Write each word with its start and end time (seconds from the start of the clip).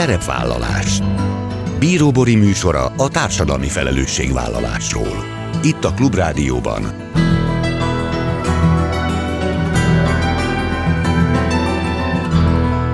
Szerepvállalás. 0.00 1.00
Bíróbori 1.78 2.34
műsora 2.34 2.86
a 2.96 3.08
társadalmi 3.08 3.68
felelősségvállalásról. 3.68 5.24
Itt 5.62 5.84
a 5.84 5.94
Klubrádióban. 5.94 6.82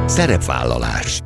Szerepvállalás. 0.07 1.26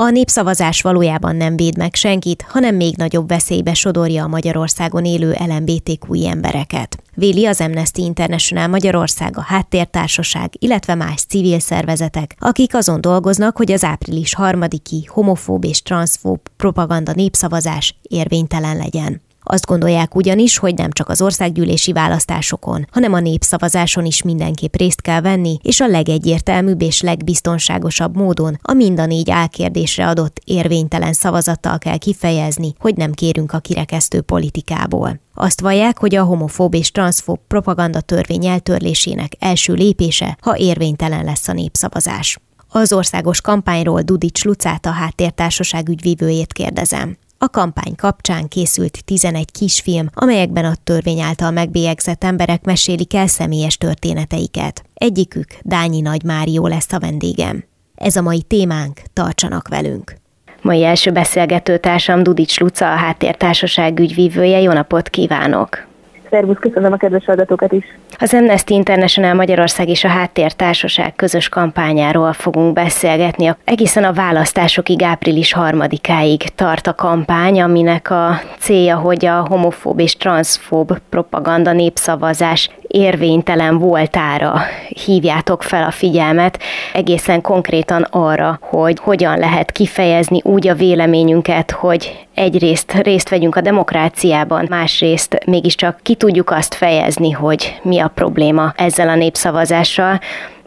A 0.00 0.10
népszavazás 0.10 0.82
valójában 0.82 1.36
nem 1.36 1.56
véd 1.56 1.76
meg 1.76 1.94
senkit, 1.94 2.44
hanem 2.48 2.74
még 2.74 2.96
nagyobb 2.96 3.28
veszélybe 3.28 3.74
sodorja 3.74 4.24
a 4.24 4.28
Magyarországon 4.28 5.04
élő 5.04 5.36
LMBTQ 5.46 6.26
embereket. 6.26 7.02
Véli 7.14 7.46
az 7.46 7.60
Amnesty 7.60 7.98
International 7.98 8.68
Magyarország, 8.68 9.36
a 9.36 9.40
Háttértársaság, 9.40 10.50
illetve 10.58 10.94
más 10.94 11.22
civil 11.22 11.58
szervezetek, 11.58 12.36
akik 12.38 12.74
azon 12.74 13.00
dolgoznak, 13.00 13.56
hogy 13.56 13.72
az 13.72 13.84
április 13.84 14.34
harmadiki 14.34 15.08
homofób 15.12 15.64
és 15.64 15.82
transzfób 15.82 16.40
propaganda 16.56 17.12
népszavazás 17.12 17.94
érvénytelen 18.02 18.76
legyen. 18.76 19.20
Azt 19.50 19.66
gondolják 19.66 20.14
ugyanis, 20.14 20.58
hogy 20.58 20.74
nem 20.74 20.90
csak 20.90 21.08
az 21.08 21.22
országgyűlési 21.22 21.92
választásokon, 21.92 22.86
hanem 22.90 23.12
a 23.12 23.20
népszavazáson 23.20 24.04
is 24.04 24.22
mindenképp 24.22 24.76
részt 24.76 25.00
kell 25.00 25.20
venni, 25.20 25.58
és 25.62 25.80
a 25.80 25.86
legegyértelműbb 25.86 26.82
és 26.82 27.00
legbiztonságosabb 27.00 28.16
módon 28.16 28.58
a 28.62 28.72
mind 28.72 28.98
a 28.98 29.06
négy 29.06 29.30
álkérdésre 29.30 30.08
adott 30.08 30.40
érvénytelen 30.44 31.12
szavazattal 31.12 31.78
kell 31.78 31.96
kifejezni, 31.96 32.72
hogy 32.78 32.96
nem 32.96 33.12
kérünk 33.12 33.52
a 33.52 33.58
kirekesztő 33.58 34.20
politikából. 34.20 35.20
Azt 35.34 35.60
vallják, 35.60 35.98
hogy 35.98 36.14
a 36.14 36.24
homofób 36.24 36.74
és 36.74 36.90
transzfób 36.90 37.38
propaganda 37.46 38.00
törvény 38.00 38.46
eltörlésének 38.46 39.32
első 39.38 39.72
lépése, 39.72 40.38
ha 40.40 40.56
érvénytelen 40.56 41.24
lesz 41.24 41.48
a 41.48 41.52
népszavazás. 41.52 42.38
Az 42.68 42.92
országos 42.92 43.40
kampányról 43.40 44.00
Dudics 44.00 44.44
Lucát 44.44 44.86
a 44.86 44.90
háttértársaság 44.90 45.88
ügyvívőjét 45.88 46.52
kérdezem. 46.52 47.16
A 47.40 47.48
kampány 47.48 47.94
kapcsán 47.96 48.48
készült 48.48 49.04
11 49.04 49.50
kisfilm, 49.52 50.08
amelyekben 50.14 50.64
a 50.64 50.74
törvény 50.84 51.20
által 51.20 51.50
megbélyegzett 51.50 52.24
emberek 52.24 52.64
mesélik 52.64 53.14
el 53.14 53.26
személyes 53.26 53.76
történeteiket. 53.76 54.82
Egyikük 54.94 55.46
Dányi 55.62 56.00
Nagy 56.00 56.22
Márió 56.22 56.66
lesz 56.66 56.92
a 56.92 56.98
vendégem. 56.98 57.64
Ez 57.94 58.16
a 58.16 58.22
mai 58.22 58.42
témánk, 58.42 59.00
tartsanak 59.12 59.68
velünk! 59.68 60.14
Mai 60.62 60.84
első 60.84 61.10
beszélgető 61.12 61.78
társam 61.78 62.22
Dudics 62.22 62.60
Luca, 62.60 62.92
a 62.92 62.96
Háttértársaság 62.96 63.98
ügyvívője. 63.98 64.60
Jó 64.60 64.72
napot 64.72 65.08
kívánok! 65.08 65.87
Szervusz, 66.30 66.56
köszönöm 66.60 66.92
a 66.92 66.96
kedves 66.96 67.24
hallgatókat 67.24 67.72
is! 67.72 67.84
Az 68.18 68.34
Amnesty 68.34 68.70
International 68.70 69.34
Magyarország 69.34 69.88
és 69.88 70.04
a 70.04 70.08
Háttértársaság 70.08 71.14
közös 71.14 71.48
kampányáról 71.48 72.32
fogunk 72.32 72.72
beszélgetni. 72.72 73.54
Egészen 73.64 74.04
a 74.04 74.12
választásokig 74.12 75.02
április 75.02 75.52
harmadikáig 75.52 76.42
tart 76.54 76.86
a 76.86 76.94
kampány, 76.94 77.60
aminek 77.60 78.10
a 78.10 78.40
célja, 78.58 78.96
hogy 78.96 79.26
a 79.26 79.46
homofób 79.48 79.98
és 79.98 80.16
transzfób 80.16 80.98
propaganda 81.08 81.72
népszavazás 81.72 82.70
érvénytelen 82.88 83.78
voltára 83.78 84.60
hívjátok 85.04 85.62
fel 85.62 85.84
a 85.84 85.90
figyelmet, 85.90 86.58
egészen 86.92 87.40
konkrétan 87.40 88.02
arra, 88.10 88.58
hogy 88.62 88.98
hogyan 89.00 89.38
lehet 89.38 89.72
kifejezni 89.72 90.40
úgy 90.44 90.68
a 90.68 90.74
véleményünket, 90.74 91.70
hogy 91.70 92.26
egyrészt 92.34 92.92
részt 92.92 93.28
vegyünk 93.28 93.56
a 93.56 93.60
demokráciában, 93.60 94.66
másrészt 94.68 95.38
mégiscsak 95.46 95.98
ki 96.02 96.14
tudjuk 96.14 96.50
azt 96.50 96.74
fejezni, 96.74 97.30
hogy 97.30 97.78
mi 97.82 97.98
a 97.98 98.10
probléma 98.14 98.72
ezzel 98.76 99.08
a 99.08 99.14
népszavazással, 99.14 100.20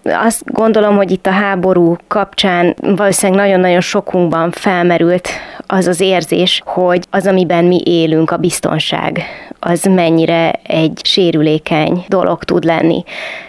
azt 0.04 0.42
gondolom, 0.46 0.96
hogy 0.96 1.12
itt 1.12 1.26
a 1.26 1.32
háború 1.32 1.96
kapcsán 2.08 2.76
valószínűleg 2.82 3.46
nagyon-nagyon 3.46 3.82
sokunkban 3.82 4.52
felmerült 4.52 5.30
az 5.68 5.88
az 5.88 6.00
érzés, 6.00 6.62
hogy 6.66 7.06
az, 7.10 7.28
amiben 7.28 7.66
mi 7.66 7.82
élünk, 7.84 8.32
a 8.32 8.38
biztonság, 8.38 9.24
az 9.64 9.84
mennyire 9.84 10.60
egy 10.64 11.00
sérülékeny 11.04 12.06
dolog 12.08 12.44
tud 12.44 12.64
lenni. 12.64 13.04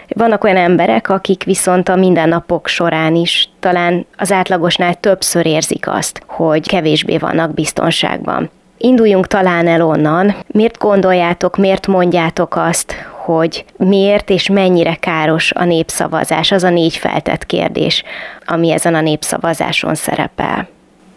Vannak 0.07 0.43
olyan 0.43 0.57
emberek, 0.57 1.09
akik 1.09 1.43
viszont 1.43 1.89
a 1.89 1.95
mindennapok 1.95 2.67
során 2.67 3.15
is 3.15 3.49
talán 3.59 4.05
az 4.17 4.31
átlagosnál 4.31 4.93
többször 4.93 5.45
érzik 5.45 5.87
azt, 5.87 6.21
hogy 6.27 6.67
kevésbé 6.67 7.17
vannak 7.17 7.53
biztonságban. 7.53 8.49
Induljunk 8.77 9.27
talán 9.27 9.67
el 9.67 9.81
onnan. 9.81 10.35
Miért 10.47 10.77
gondoljátok, 10.77 11.57
miért 11.57 11.87
mondjátok 11.87 12.55
azt, 12.55 12.95
hogy 13.25 13.65
miért 13.77 14.29
és 14.29 14.49
mennyire 14.49 14.95
káros 14.95 15.51
a 15.51 15.63
népszavazás? 15.63 16.51
Az 16.51 16.63
a 16.63 16.69
négy 16.69 16.95
feltett 16.95 17.45
kérdés, 17.45 18.03
ami 18.45 18.71
ezen 18.71 18.95
a 18.95 19.01
népszavazáson 19.01 19.95
szerepel. 19.95 20.67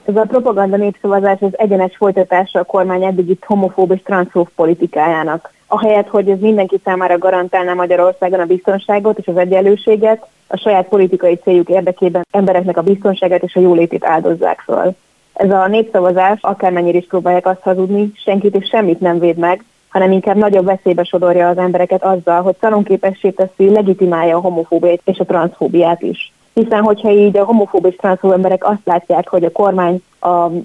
Ez 0.07 0.17
a 0.17 0.25
propaganda 0.29 0.77
népszavazás 0.77 1.41
az 1.41 1.59
egyenes 1.59 1.97
folytatása 1.97 2.59
a 2.59 2.65
kormány 2.65 3.05
eddigi 3.05 3.39
homofób 3.41 3.91
és 3.91 4.03
transzfób 4.03 4.49
politikájának. 4.55 5.53
Ahelyett, 5.67 6.09
hogy 6.09 6.31
ez 6.31 6.39
mindenki 6.39 6.81
számára 6.85 7.19
garantálná 7.19 7.75
Magyarországon 7.75 8.41
a 8.41 8.45
biztonságot 8.45 9.19
és 9.19 9.27
az 9.27 9.37
egyenlőséget, 9.37 10.27
a 10.47 10.57
saját 10.57 10.89
politikai 10.89 11.35
céljuk 11.35 11.69
érdekében 11.69 12.27
embereknek 12.31 12.77
a 12.77 12.83
biztonságát 12.83 13.43
és 13.43 13.55
a 13.55 13.61
jólétét 13.61 14.05
áldozzák 14.05 14.61
föl. 14.61 14.95
Ez 15.33 15.51
a 15.51 15.67
népszavazás, 15.67 16.39
akármennyire 16.41 16.99
is 16.99 17.07
próbálják 17.07 17.47
azt 17.47 17.63
hazudni, 17.63 18.13
senkit 18.25 18.55
és 18.55 18.69
semmit 18.69 19.01
nem 19.01 19.19
véd 19.19 19.37
meg, 19.37 19.65
hanem 19.89 20.13
inkább 20.13 20.37
nagyobb 20.37 20.65
veszélybe 20.65 21.05
sodorja 21.05 21.49
az 21.49 21.59
embereket 21.59 22.05
azzal, 22.05 22.43
hogy 22.43 22.57
szalonképessé 22.61 23.31
teszi, 23.31 23.71
legitimálja 23.71 24.37
a 24.37 24.41
homofóbiát 24.41 25.01
és 25.05 25.19
a 25.19 25.25
transzfóbiát 25.25 26.03
is. 26.03 26.33
Hiszen, 26.61 26.83
hogyha 26.83 27.11
így 27.11 27.37
a 27.37 27.45
homofób 27.45 27.87
és 27.87 27.97
transzfób 27.97 28.31
emberek 28.31 28.65
azt 28.65 28.81
látják, 28.85 29.29
hogy 29.29 29.45
a 29.45 29.51
kormány 29.51 30.03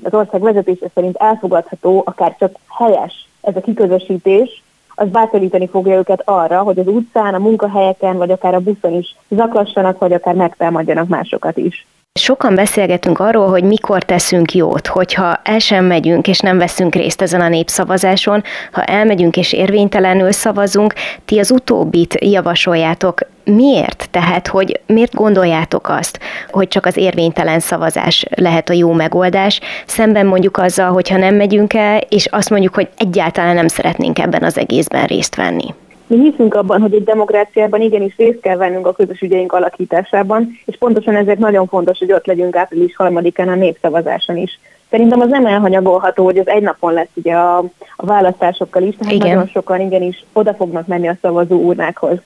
az 0.04 0.14
ország 0.14 0.42
vezetése 0.42 0.86
szerint 0.94 1.16
elfogadható, 1.18 2.04
akár 2.06 2.36
csak 2.40 2.56
helyes 2.68 3.28
ez 3.42 3.56
a 3.56 3.62
kiközösítés, 3.62 4.64
az 4.96 5.08
bátorítani 5.08 5.68
fogja 5.68 5.98
őket 5.98 6.22
arra, 6.26 6.62
hogy 6.62 6.80
az 6.80 6.88
utcán, 6.88 7.34
a 7.34 7.40
munkahelyeken, 7.40 8.18
vagy 8.18 8.32
akár 8.32 8.54
a 8.54 8.60
buszon 8.60 8.94
is 8.94 9.16
zaklassanak, 9.30 10.00
vagy 10.00 10.14
akár 10.14 10.36
megtámadjanak 10.36 11.08
másokat 11.08 11.58
is. 11.58 11.86
Sokan 12.20 12.56
beszélgetünk 12.56 13.20
arról, 13.20 13.50
hogy 13.50 13.64
mikor 13.64 14.04
teszünk 14.04 14.54
jót, 14.54 14.88
hogyha 14.88 15.40
el 15.44 15.60
sem 15.60 15.86
megyünk 15.86 16.28
és 16.28 16.40
nem 16.40 16.58
veszünk 16.58 16.96
részt 16.96 17.22
ezen 17.22 17.42
a 17.42 17.50
népszavazáson, 17.50 18.44
ha 18.72 18.84
elmegyünk 18.84 19.38
és 19.38 19.54
érvénytelenül 19.54 20.32
szavazunk, 20.32 20.94
ti 21.26 21.40
az 21.40 21.52
utóbbit 21.52 22.18
javasoljátok. 22.20 23.20
Miért? 23.44 24.08
Tehát, 24.12 24.48
hogy 24.48 24.80
miért 24.86 25.14
gondoljátok 25.14 25.90
azt, 25.90 26.20
hogy 26.52 26.68
csak 26.68 26.86
az 26.86 26.98
érvénytelen 26.98 27.60
szavazás 27.60 28.26
lehet 28.36 28.70
a 28.70 28.74
jó 28.74 28.92
megoldás, 28.92 29.60
szemben 29.86 30.26
mondjuk 30.26 30.58
azzal, 30.58 30.92
hogyha 30.92 31.18
nem 31.18 31.36
megyünk 31.36 31.74
el, 31.74 32.00
és 32.10 32.26
azt 32.26 32.50
mondjuk, 32.50 32.74
hogy 32.74 32.90
egyáltalán 32.98 33.56
nem 33.56 33.68
szeretnénk 33.68 34.20
ebben 34.20 34.44
az 34.44 34.58
egészben 34.58 35.06
részt 35.06 35.36
venni? 35.36 35.74
Mi 36.08 36.18
hiszünk 36.30 36.54
abban, 36.54 36.82
hogy 36.82 36.94
egy 36.94 37.04
demokráciában 37.04 37.82
igenis 37.82 38.14
részt 38.18 38.40
kell 38.40 38.58
vennünk 38.58 38.88
a 38.88 38.92
közös 38.94 39.22
ügyeink 39.22 39.54
alakításában, 39.54 40.60
és 40.66 40.78
pontosan 40.78 41.16
ezért 41.16 41.40
nagyon 41.40 41.68
fontos, 41.68 42.00
hogy 42.00 42.12
ott 42.12 42.26
legyünk 42.26 42.56
április 42.56 42.96
harmadikán 42.96 43.48
a 43.48 43.56
népszavazáson 43.56 44.38
is. 44.38 44.60
Szerintem 44.90 45.20
az 45.20 45.30
nem 45.30 45.46
elhanyagolható, 45.46 46.24
hogy 46.24 46.38
az 46.38 46.48
egy 46.48 46.62
napon 46.62 46.94
lesz 46.94 47.10
ugye 47.14 47.34
a, 47.34 47.58
a 47.96 48.06
választásokkal 48.06 48.84
is, 48.84 48.96
tehát 48.96 49.14
Igen. 49.14 49.28
nagyon 49.28 49.48
sokan 49.48 49.80
igenis 49.80 50.26
oda 50.34 50.54
fognak 50.54 50.88
menni 50.88 51.08
a 51.08 51.18
szavazó 51.22 51.56
urnákhoz. 51.56 52.18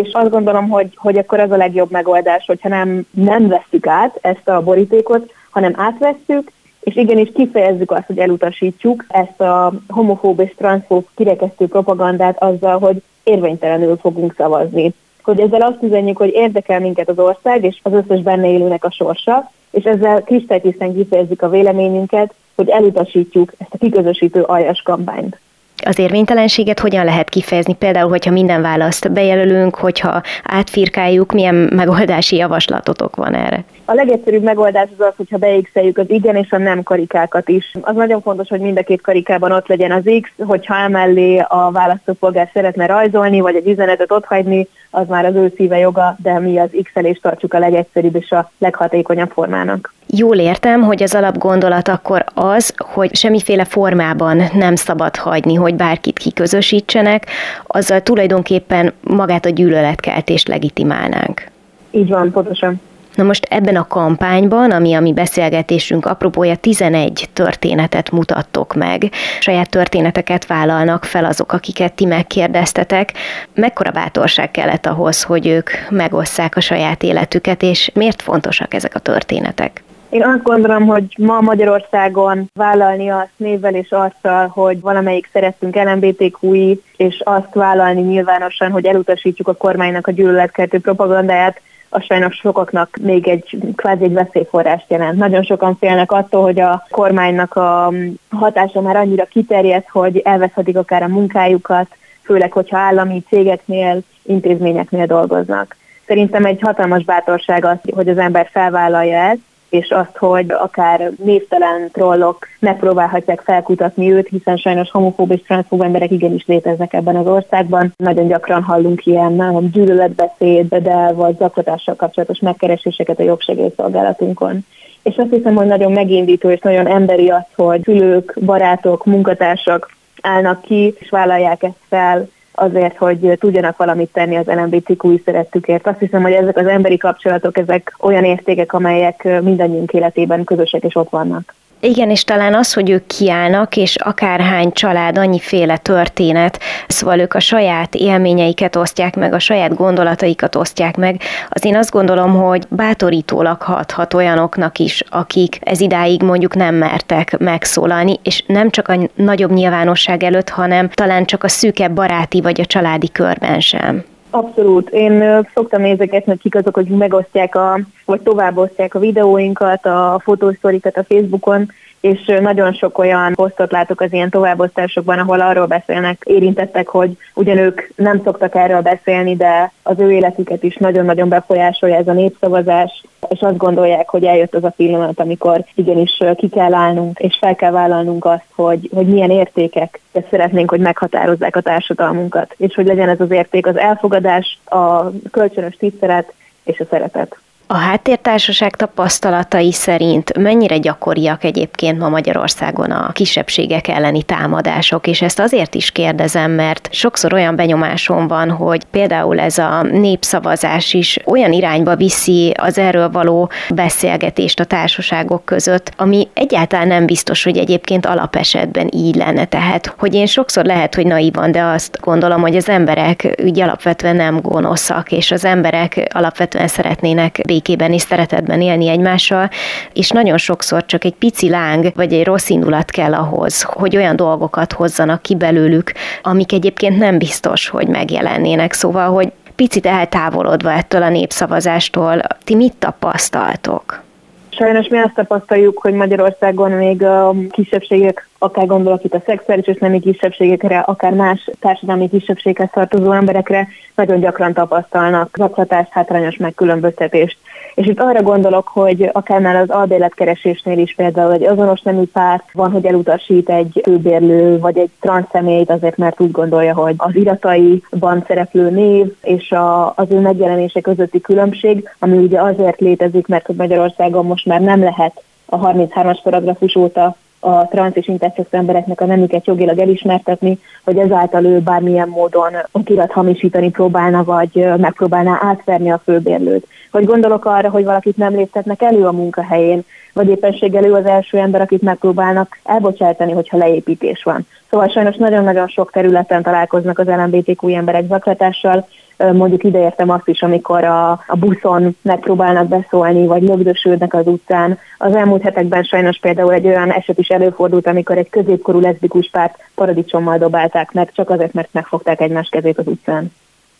És 0.00 0.12
azt 0.12 0.30
gondolom, 0.30 0.68
hogy, 0.68 0.92
hogy 0.96 1.18
akkor 1.18 1.40
az 1.40 1.50
a 1.50 1.56
legjobb 1.56 1.90
megoldás, 1.90 2.46
hogyha 2.46 2.68
nem, 2.68 3.06
nem 3.10 3.48
veszük 3.48 3.86
át 3.86 4.18
ezt 4.20 4.48
a 4.48 4.62
borítékot, 4.62 5.32
hanem 5.50 5.72
átvesszük, 5.76 6.50
és 6.80 6.96
igenis 6.96 7.28
kifejezzük 7.34 7.90
azt, 7.90 8.06
hogy 8.06 8.18
elutasítjuk 8.18 9.04
ezt 9.08 9.40
a 9.40 9.72
homofób 9.88 10.40
és 10.40 10.54
transzfób 10.56 11.06
kirekesztő 11.14 11.66
propagandát 11.66 12.42
azzal, 12.42 12.78
hogy 12.78 13.02
érvénytelenül 13.22 13.96
fogunk 13.96 14.34
szavazni. 14.36 14.92
Hogy 15.22 15.40
ezzel 15.40 15.62
azt 15.62 15.82
üzenjük, 15.82 16.16
hogy 16.16 16.32
érdekel 16.34 16.80
minket 16.80 17.08
az 17.08 17.18
ország 17.18 17.64
és 17.64 17.80
az 17.82 17.92
összes 17.92 18.22
benne 18.22 18.50
élőnek 18.50 18.84
a 18.84 18.90
sorsa, 18.90 19.50
és 19.70 19.84
ezzel 19.84 20.22
kristálytisztán 20.22 20.94
kifejezzük 20.94 21.42
a 21.42 21.48
véleményünket, 21.48 22.34
hogy 22.54 22.68
elutasítjuk 22.68 23.52
ezt 23.58 23.74
a 23.74 23.78
kiközösítő 23.78 24.42
aljas 24.42 24.82
kampányt. 24.82 25.38
Az 25.84 25.98
érvénytelenséget 25.98 26.80
hogyan 26.80 27.04
lehet 27.04 27.28
kifejezni? 27.28 27.74
Például, 27.74 28.08
hogyha 28.08 28.30
minden 28.30 28.62
választ 28.62 29.12
bejelölünk, 29.12 29.74
hogyha 29.74 30.22
átfirkáljuk, 30.44 31.32
milyen 31.32 31.54
megoldási 31.54 32.36
javaslatotok 32.36 33.16
van 33.16 33.34
erre? 33.34 33.64
A 33.84 33.94
legegyszerűbb 33.94 34.42
megoldás 34.42 34.88
az 34.98 35.04
az, 35.06 35.12
hogyha 35.16 35.36
beixeljük 35.36 35.98
az 35.98 36.10
igen 36.10 36.36
és 36.36 36.50
a 36.50 36.58
nem 36.58 36.82
karikákat 36.82 37.48
is. 37.48 37.72
Az 37.80 37.94
nagyon 37.94 38.20
fontos, 38.20 38.48
hogy 38.48 38.60
mind 38.60 38.78
a 38.78 38.82
két 38.82 39.00
karikában 39.00 39.52
ott 39.52 39.66
legyen 39.66 39.92
az 39.92 40.10
X, 40.20 40.30
hogyha 40.46 40.74
emellé 40.74 41.38
a 41.38 41.70
választópolgár 41.70 42.50
szeretne 42.52 42.86
rajzolni, 42.86 43.40
vagy 43.40 43.54
egy 43.54 43.68
üzenetet 43.68 44.12
otthagyni, 44.12 44.68
az 44.90 45.06
már 45.08 45.24
az 45.24 45.34
ő 45.34 45.52
szíve 45.56 45.78
joga, 45.78 46.16
de 46.22 46.38
mi 46.38 46.58
az 46.58 46.70
X-elést 46.82 47.22
tartsuk 47.22 47.54
a 47.54 47.58
legegyszerűbb 47.58 48.16
és 48.16 48.30
a 48.30 48.50
leghatékonyabb 48.58 49.30
formának. 49.30 49.92
Jól 50.16 50.36
értem, 50.36 50.82
hogy 50.82 51.02
az 51.02 51.14
alapgondolat 51.14 51.88
akkor 51.88 52.24
az, 52.34 52.74
hogy 52.76 53.14
semmiféle 53.14 53.64
formában 53.64 54.42
nem 54.52 54.76
szabad 54.76 55.16
hagyni, 55.16 55.54
hogy 55.54 55.74
bárkit 55.74 56.18
kiközösítsenek, 56.18 57.26
azzal 57.66 58.00
tulajdonképpen 58.00 58.92
magát 59.00 59.46
a 59.46 59.48
gyűlöletkeltést 59.48 60.48
legitimálnánk. 60.48 61.50
Így 61.90 62.08
van, 62.08 62.30
pontosan. 62.30 62.80
Na 63.14 63.22
most 63.22 63.46
ebben 63.50 63.76
a 63.76 63.86
kampányban, 63.86 64.70
ami 64.70 64.94
a 64.94 65.00
mi 65.00 65.12
beszélgetésünk 65.12 66.06
apropója, 66.06 66.56
11 66.56 67.28
történetet 67.32 68.10
mutattok 68.10 68.74
meg. 68.74 69.10
Saját 69.40 69.70
történeteket 69.70 70.46
vállalnak 70.46 71.04
fel 71.04 71.24
azok, 71.24 71.52
akiket 71.52 71.92
ti 71.92 72.04
megkérdeztetek. 72.04 73.12
Mekkora 73.54 73.90
bátorság 73.90 74.50
kellett 74.50 74.86
ahhoz, 74.86 75.22
hogy 75.22 75.46
ők 75.46 75.70
megosszák 75.90 76.56
a 76.56 76.60
saját 76.60 77.02
életüket, 77.02 77.62
és 77.62 77.90
miért 77.94 78.22
fontosak 78.22 78.74
ezek 78.74 78.94
a 78.94 78.98
történetek? 78.98 79.82
Én 80.12 80.24
azt 80.24 80.42
gondolom, 80.42 80.86
hogy 80.86 81.16
ma 81.18 81.40
Magyarországon 81.40 82.50
vállalni 82.54 83.08
azt 83.08 83.32
névvel 83.36 83.74
és 83.74 83.90
arccal, 83.90 84.46
hogy 84.46 84.80
valamelyik 84.80 85.28
szerettünk 85.32 85.74
LMBTQI, 85.74 86.82
és 86.96 87.20
azt 87.24 87.54
vállalni 87.54 88.00
nyilvánosan, 88.00 88.70
hogy 88.70 88.84
elutasítjuk 88.84 89.48
a 89.48 89.54
kormánynak 89.54 90.06
a 90.06 90.10
gyűlöletkeltő 90.10 90.80
propagandáját, 90.80 91.60
az 91.88 92.04
sajnos 92.04 92.36
sokaknak 92.36 92.96
még 93.00 93.28
egy 93.28 93.58
kvázi 93.76 94.04
egy 94.04 94.12
veszélyforrást 94.12 94.84
jelent. 94.88 95.18
Nagyon 95.18 95.42
sokan 95.42 95.76
félnek 95.76 96.12
attól, 96.12 96.42
hogy 96.42 96.60
a 96.60 96.86
kormánynak 96.90 97.54
a 97.54 97.92
hatása 98.30 98.80
már 98.80 98.96
annyira 98.96 99.24
kiterjedt, 99.24 99.88
hogy 99.88 100.18
elveszhetik 100.24 100.76
akár 100.76 101.02
a 101.02 101.08
munkájukat, 101.08 101.86
főleg, 102.22 102.52
hogyha 102.52 102.78
állami 102.78 103.22
cégeknél, 103.28 104.00
intézményeknél 104.22 105.06
dolgoznak. 105.06 105.76
Szerintem 106.06 106.44
egy 106.44 106.60
hatalmas 106.60 107.04
bátorság 107.04 107.64
az, 107.64 107.76
hogy 107.94 108.08
az 108.08 108.18
ember 108.18 108.48
felvállalja 108.52 109.18
ezt, 109.18 109.50
és 109.72 109.90
azt, 109.90 110.16
hogy 110.16 110.46
akár 110.50 111.10
névtelen 111.24 111.90
trollok 111.92 112.46
megpróbálhatják 112.58 113.40
felkutatni 113.40 114.12
őt, 114.12 114.28
hiszen 114.28 114.56
sajnos 114.56 114.90
homofób 114.90 115.30
és 115.30 115.42
transzfób 115.42 115.80
emberek 115.80 116.10
igenis 116.10 116.44
léteznek 116.46 116.92
ebben 116.92 117.16
az 117.16 117.26
országban. 117.26 117.92
Nagyon 117.96 118.26
gyakran 118.26 118.62
hallunk 118.62 119.06
ilyen 119.06 119.70
gyűlöletbeszéd, 119.72 120.68
vagy 121.14 121.36
zaklatással 121.36 121.94
kapcsolatos 121.94 122.38
megkereséseket 122.38 123.18
a 123.18 123.22
jogsegélyszolgálatunkon. 123.22 124.64
És 125.02 125.16
azt 125.16 125.30
hiszem, 125.30 125.54
hogy 125.54 125.66
nagyon 125.66 125.92
megindító 125.92 126.50
és 126.50 126.60
nagyon 126.60 126.86
emberi 126.86 127.28
az, 127.28 127.44
hogy 127.54 127.80
szülők, 127.82 128.36
barátok, 128.44 129.04
munkatársak 129.04 129.90
állnak 130.22 130.62
ki, 130.62 130.94
és 130.98 131.10
vállalják 131.10 131.62
ezt 131.62 131.80
fel, 131.88 132.28
azért, 132.62 132.96
hogy 132.96 133.36
tudjanak 133.38 133.76
valamit 133.76 134.12
tenni 134.12 134.36
az 134.36 134.46
LMBTQ 134.46 135.18
szerettükért. 135.24 135.86
Azt 135.86 135.98
hiszem, 135.98 136.22
hogy 136.22 136.32
ezek 136.32 136.56
az 136.56 136.66
emberi 136.66 136.96
kapcsolatok, 136.96 137.58
ezek 137.58 137.94
olyan 137.98 138.24
értékek, 138.24 138.72
amelyek 138.72 139.40
mindannyiunk 139.42 139.92
életében 139.92 140.44
közösek 140.44 140.82
és 140.82 140.96
ott 140.96 141.10
vannak. 141.10 141.54
Igen, 141.84 142.10
és 142.10 142.24
talán 142.24 142.54
az, 142.54 142.72
hogy 142.72 142.90
ők 142.90 143.06
kiállnak, 143.06 143.76
és 143.76 143.96
akárhány 143.96 144.72
család, 144.72 145.18
annyiféle 145.18 145.76
történet, 145.76 146.60
szóval 146.88 147.18
ők 147.18 147.34
a 147.34 147.40
saját 147.40 147.94
élményeiket 147.94 148.76
osztják 148.76 149.16
meg, 149.16 149.32
a 149.32 149.38
saját 149.38 149.74
gondolataikat 149.74 150.56
osztják 150.56 150.96
meg, 150.96 151.20
az 151.48 151.64
én 151.64 151.76
azt 151.76 151.90
gondolom, 151.90 152.34
hogy 152.34 152.66
bátorítólag 152.68 153.62
hathat 153.62 154.14
olyanoknak 154.14 154.78
is, 154.78 155.02
akik 155.08 155.58
ez 155.60 155.80
idáig 155.80 156.22
mondjuk 156.22 156.54
nem 156.54 156.74
mertek 156.74 157.38
megszólalni, 157.38 158.18
és 158.22 158.44
nem 158.46 158.70
csak 158.70 158.88
a 158.88 159.08
nagyobb 159.14 159.52
nyilvánosság 159.52 160.22
előtt, 160.22 160.48
hanem 160.48 160.88
talán 160.88 161.24
csak 161.24 161.44
a 161.44 161.48
szűkebb 161.48 161.92
baráti 161.92 162.40
vagy 162.40 162.60
a 162.60 162.66
családi 162.66 163.08
körben 163.08 163.60
sem. 163.60 164.11
Abszolút. 164.34 164.90
Én 164.90 165.46
szoktam 165.54 165.82
nézegetni, 165.82 166.32
hogy 166.32 166.40
kik 166.40 166.54
azok, 166.54 166.76
akik 166.76 166.96
megosztják, 166.96 167.54
a, 167.54 167.80
vagy 168.04 168.20
továbbosztják 168.20 168.94
a 168.94 168.98
videóinkat, 168.98 169.86
a 169.86 170.20
fotósztorikat 170.22 170.96
a 170.96 171.04
Facebookon, 171.04 171.70
és 172.02 172.34
nagyon 172.40 172.72
sok 172.72 172.98
olyan 172.98 173.32
posztot 173.34 173.72
látok 173.72 174.00
az 174.00 174.12
ilyen 174.12 174.30
továbbosztásokban, 174.30 175.18
ahol 175.18 175.40
arról 175.40 175.66
beszélnek 175.66 176.22
érintettek, 176.24 176.88
hogy 176.88 177.16
ugyan 177.34 177.58
ők 177.58 177.80
nem 177.96 178.20
szoktak 178.24 178.54
erről 178.54 178.80
beszélni, 178.80 179.36
de 179.36 179.72
az 179.82 179.98
ő 179.98 180.12
életüket 180.12 180.62
is 180.62 180.76
nagyon-nagyon 180.76 181.28
befolyásolja 181.28 181.96
ez 181.96 182.08
a 182.08 182.12
népszavazás, 182.12 183.04
és 183.28 183.40
azt 183.40 183.56
gondolják, 183.56 184.08
hogy 184.08 184.24
eljött 184.24 184.54
az 184.54 184.64
a 184.64 184.72
pillanat, 184.76 185.20
amikor 185.20 185.64
igenis 185.74 186.18
ki 186.36 186.48
kell 186.48 186.74
állnunk, 186.74 187.18
és 187.18 187.36
fel 187.40 187.54
kell 187.54 187.70
vállalnunk 187.70 188.24
azt, 188.24 188.46
hogy, 188.54 188.90
hogy 188.94 189.06
milyen 189.06 189.30
értékek 189.30 190.00
szeretnénk, 190.30 190.70
hogy 190.70 190.80
meghatározzák 190.80 191.56
a 191.56 191.60
társadalmunkat, 191.60 192.54
és 192.56 192.74
hogy 192.74 192.86
legyen 192.86 193.08
ez 193.08 193.20
az 193.20 193.30
érték 193.30 193.66
az 193.66 193.76
elfogadás, 193.76 194.58
a 194.64 195.10
kölcsönös 195.30 195.76
tisztelet 195.76 196.32
és 196.64 196.80
a 196.80 196.84
szeretet. 196.90 197.36
A 197.66 197.76
háttértársaság 197.76 198.76
tapasztalatai 198.76 199.72
szerint 199.72 200.38
mennyire 200.38 200.78
gyakoriak 200.78 201.44
egyébként 201.44 201.98
ma 201.98 202.08
Magyarországon 202.08 202.90
a 202.90 203.12
kisebbségek 203.12 203.88
elleni 203.88 204.22
támadások, 204.22 205.06
és 205.06 205.22
ezt 205.22 205.38
azért 205.38 205.74
is 205.74 205.90
kérdezem, 205.90 206.50
mert 206.50 206.88
sokszor 206.92 207.32
olyan 207.32 207.56
benyomásom 207.56 208.28
van, 208.28 208.50
hogy 208.50 208.84
például 208.84 209.40
ez 209.40 209.58
a 209.58 209.82
népszavazás 209.82 210.94
is 210.94 211.18
olyan 211.24 211.52
irányba 211.52 211.96
viszi 211.96 212.52
az 212.56 212.78
erről 212.78 213.10
való 213.10 213.50
beszélgetést 213.74 214.60
a 214.60 214.64
társaságok 214.64 215.44
között, 215.44 215.92
ami 215.96 216.28
egyáltalán 216.34 216.86
nem 216.86 217.06
biztos, 217.06 217.44
hogy 217.44 217.58
egyébként 217.58 218.06
alapesetben 218.06 218.88
így 218.94 219.14
lenne. 219.14 219.44
Tehát, 219.44 219.94
hogy 219.98 220.14
én 220.14 220.26
sokszor 220.26 220.64
lehet, 220.64 220.94
hogy 220.94 221.06
naívan, 221.06 221.52
de 221.52 221.62
azt 221.62 221.98
gondolom, 222.00 222.40
hogy 222.40 222.56
az 222.56 222.68
emberek 222.68 223.34
úgy 223.44 223.60
alapvetően 223.60 224.16
nem 224.16 224.40
gonoszak, 224.40 225.12
és 225.12 225.30
az 225.30 225.44
emberek 225.44 226.08
alapvetően 226.14 226.68
szeretnének 226.68 227.40
békében 227.52 227.92
és 227.92 228.00
szeretetben 228.00 228.60
élni 228.60 228.88
egymással, 228.88 229.50
és 229.92 230.10
nagyon 230.10 230.38
sokszor 230.38 230.86
csak 230.86 231.04
egy 231.04 231.14
pici 231.14 231.48
láng 231.48 231.92
vagy 231.94 232.12
egy 232.12 232.24
rossz 232.24 232.48
indulat 232.48 232.90
kell 232.90 233.14
ahhoz, 233.14 233.62
hogy 233.62 233.96
olyan 233.96 234.16
dolgokat 234.16 234.72
hozzanak 234.72 235.22
ki 235.22 235.34
belőlük, 235.36 235.92
amik 236.22 236.52
egyébként 236.52 236.98
nem 236.98 237.18
biztos, 237.18 237.68
hogy 237.68 237.88
megjelennének. 237.88 238.72
Szóval, 238.72 239.10
hogy 239.12 239.32
picit 239.54 239.86
eltávolodva 239.86 240.72
ettől 240.72 241.02
a 241.02 241.08
népszavazástól, 241.08 242.22
ti 242.44 242.54
mit 242.54 242.74
tapasztaltok? 242.78 244.02
Sajnos 244.48 244.88
mi 244.88 244.98
azt 244.98 245.14
tapasztaljuk, 245.14 245.78
hogy 245.78 245.92
Magyarországon 245.92 246.70
még 246.70 247.02
a 247.02 247.34
kisebbségek, 247.50 248.28
akár 248.38 248.66
gondolok 248.66 249.04
itt 249.04 249.14
a 249.14 249.22
szexuális 249.26 249.66
és 249.66 249.78
nemi 249.78 250.00
kisebbségekre, 250.00 250.78
akár 250.78 251.12
más 251.12 251.50
társadalmi 251.60 252.08
kisebbséghez 252.08 252.68
tartozó 252.72 253.12
emberekre, 253.12 253.68
nagyon 253.94 254.20
gyakran 254.20 254.52
tapasztalnak 254.52 255.36
zaklatást, 255.38 255.92
hátrányos 255.92 256.36
megkülönböztetést. 256.36 257.36
És 257.74 257.86
itt 257.86 258.00
arra 258.00 258.22
gondolok, 258.22 258.68
hogy 258.68 259.10
akár 259.12 259.40
már 259.40 259.56
az 259.56 259.70
albéletkeresésnél 259.70 260.78
is 260.78 260.94
például 260.94 261.32
egy 261.32 261.44
azonos 261.44 261.80
nemű 261.80 262.02
pár 262.12 262.42
van, 262.52 262.70
hogy 262.70 262.86
elutasít 262.86 263.48
egy 263.48 263.80
főbérlő 263.84 264.58
vagy 264.58 264.78
egy 264.78 264.90
transzszemélyt 265.00 265.70
azért, 265.70 265.96
mert 265.96 266.20
úgy 266.20 266.30
gondolja, 266.30 266.74
hogy 266.74 266.94
az 266.96 267.16
irataiban 267.16 268.24
szereplő 268.26 268.70
név 268.70 269.14
és 269.22 269.52
a, 269.52 269.92
az 269.96 270.06
ő 270.10 270.20
megjelenése 270.20 270.80
közötti 270.80 271.20
különbség, 271.20 271.88
ami 271.98 272.16
ugye 272.16 272.40
azért 272.40 272.80
létezik, 272.80 273.26
mert 273.26 273.46
hogy 273.46 273.56
Magyarországon 273.56 274.26
most 274.26 274.46
már 274.46 274.60
nem 274.60 274.80
lehet 274.82 275.22
a 275.46 275.58
33-as 275.58 276.18
paragrafus 276.22 276.76
óta 276.76 277.16
a 277.44 277.68
transz 277.68 277.96
és 277.96 278.08
interszex 278.08 278.48
embereknek 278.50 279.00
a 279.00 279.06
nemüket 279.06 279.46
jogilag 279.46 279.78
elismertetni, 279.78 280.58
hogy 280.84 280.98
ezáltal 280.98 281.44
ő 281.44 281.60
bármilyen 281.60 282.08
módon 282.08 282.52
okirat 282.72 283.12
hamisítani 283.12 283.70
próbálna, 283.70 284.24
vagy 284.24 284.68
megpróbálná 284.76 285.38
átverni 285.42 285.90
a 285.90 286.00
főbérlőt. 286.04 286.66
Vagy 286.90 287.04
gondolok 287.04 287.44
arra, 287.44 287.70
hogy 287.70 287.84
valakit 287.84 288.16
nem 288.16 288.34
léptetnek 288.34 288.82
elő 288.82 289.06
a 289.06 289.12
munkahelyén, 289.12 289.84
vagy 290.12 290.28
éppenséggel 290.28 290.84
ő 290.84 290.92
az 290.92 291.04
első 291.04 291.38
ember, 291.38 291.60
akit 291.60 291.82
megpróbálnak 291.82 292.58
elbocsátani, 292.64 293.32
hogyha 293.32 293.56
leépítés 293.56 294.22
van. 294.22 294.46
Szóval 294.70 294.88
sajnos 294.88 295.16
nagyon-nagyon 295.16 295.68
sok 295.68 295.90
területen 295.90 296.42
találkoznak 296.42 296.98
az 296.98 297.06
LMBTQ 297.06 297.68
emberek 297.68 298.06
zaklatással, 298.06 298.86
mondjuk 299.16 299.64
ideértem 299.64 300.10
azt 300.10 300.28
is, 300.28 300.42
amikor 300.42 300.84
a, 300.84 301.10
a 301.10 301.36
buszon 301.36 301.96
megpróbálnak 302.02 302.68
beszólni, 302.68 303.26
vagy 303.26 303.42
lögdösődnek 303.42 304.14
az 304.14 304.26
utcán. 304.26 304.78
Az 304.98 305.14
elmúlt 305.14 305.42
hetekben 305.42 305.82
sajnos 305.82 306.18
például 306.18 306.52
egy 306.52 306.66
olyan 306.66 306.90
eset 306.90 307.18
is 307.18 307.28
előfordult, 307.28 307.86
amikor 307.86 308.18
egy 308.18 308.30
középkorú 308.30 308.80
leszbikus 308.80 309.28
párt 309.30 309.58
paradicsommal 309.74 310.38
dobálták 310.38 310.92
meg, 310.92 311.12
csak 311.12 311.30
azért, 311.30 311.52
mert 311.52 311.68
megfogták 311.72 312.20
egymás 312.20 312.48
kezét 312.48 312.78
az 312.78 312.86
utcán. 312.86 313.32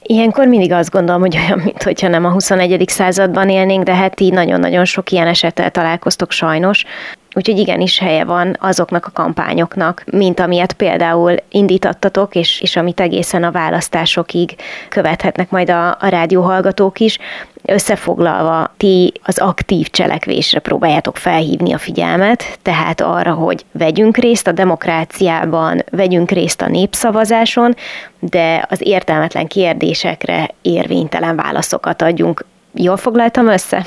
Ilyenkor 0.03 0.47
mindig 0.47 0.73
azt 0.73 0.91
gondolom, 0.91 1.21
hogy 1.21 1.37
olyan, 1.37 1.59
mintha 1.59 2.09
nem 2.09 2.25
a 2.25 2.31
21. 2.31 2.85
században 2.89 3.49
élnénk, 3.49 3.85
de 3.85 3.95
hát 3.95 4.21
így 4.21 4.33
nagyon-nagyon 4.33 4.85
sok 4.85 5.11
ilyen 5.11 5.27
esettel 5.27 5.71
találkoztok 5.71 6.31
sajnos. 6.31 6.85
Úgyhogy 7.35 7.59
igenis 7.59 7.99
helye 7.99 8.25
van 8.25 8.57
azoknak 8.61 9.07
a 9.07 9.11
kampányoknak, 9.11 10.05
mint 10.13 10.41
amilyet 10.41 10.73
például 10.73 11.35
indítattatok, 11.51 12.35
és, 12.35 12.61
és 12.61 12.77
amit 12.77 13.01
egészen 13.01 13.45
a 13.45 13.51
választásokig 13.51 14.57
követhetnek 14.89 15.51
majd 15.51 15.71
a, 15.71 15.89
a 15.89 16.07
rádióhallgatók 16.09 17.01
is. 17.01 17.19
Összefoglalva, 17.65 18.75
ti 18.77 19.13
az 19.23 19.39
aktív 19.39 19.91
cselekvésre 19.91 20.59
próbáljátok 20.59 21.17
felhívni 21.17 21.73
a 21.73 21.79
figyelmet, 21.79 22.59
tehát 22.63 23.01
arra, 23.01 23.33
hogy 23.33 23.65
vegyünk 23.73 24.17
részt 24.17 24.47
a 24.47 24.53
demokráciában, 24.53 25.85
vegyünk 25.91 26.31
részt 26.31 26.63
a 26.63 26.69
népszavazáson, 26.69 27.75
de 28.19 28.67
az 28.69 28.81
értelmetlen 28.83 29.47
kérdésekre 29.47 30.51
érvénytelen 30.63 31.37
válaszokat 31.37 32.03
adjunk. 32.03 32.45
Jól 32.75 32.97
foglaltam 32.97 33.49
össze? 33.49 33.87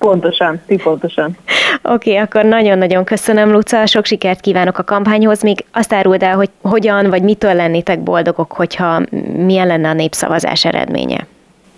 Pontosan, 0.00 0.60
ti 0.66 0.76
pontosan. 0.76 1.36
Oké, 1.82 2.10
okay, 2.10 2.16
akkor 2.16 2.44
nagyon-nagyon 2.44 3.04
köszönöm, 3.04 3.50
Luca, 3.52 3.86
sok 3.86 4.04
sikert 4.04 4.40
kívánok 4.40 4.78
a 4.78 4.84
kampányhoz. 4.84 5.42
Még 5.42 5.64
azt 5.72 5.92
áruld 5.92 6.22
el, 6.22 6.36
hogy 6.36 6.50
hogyan 6.62 7.10
vagy 7.10 7.22
mitől 7.22 7.54
lennétek 7.54 8.00
boldogok, 8.00 8.52
hogyha 8.52 9.00
milyen 9.36 9.66
lenne 9.66 9.88
a 9.88 9.92
népszavazás 9.92 10.64
eredménye? 10.64 11.26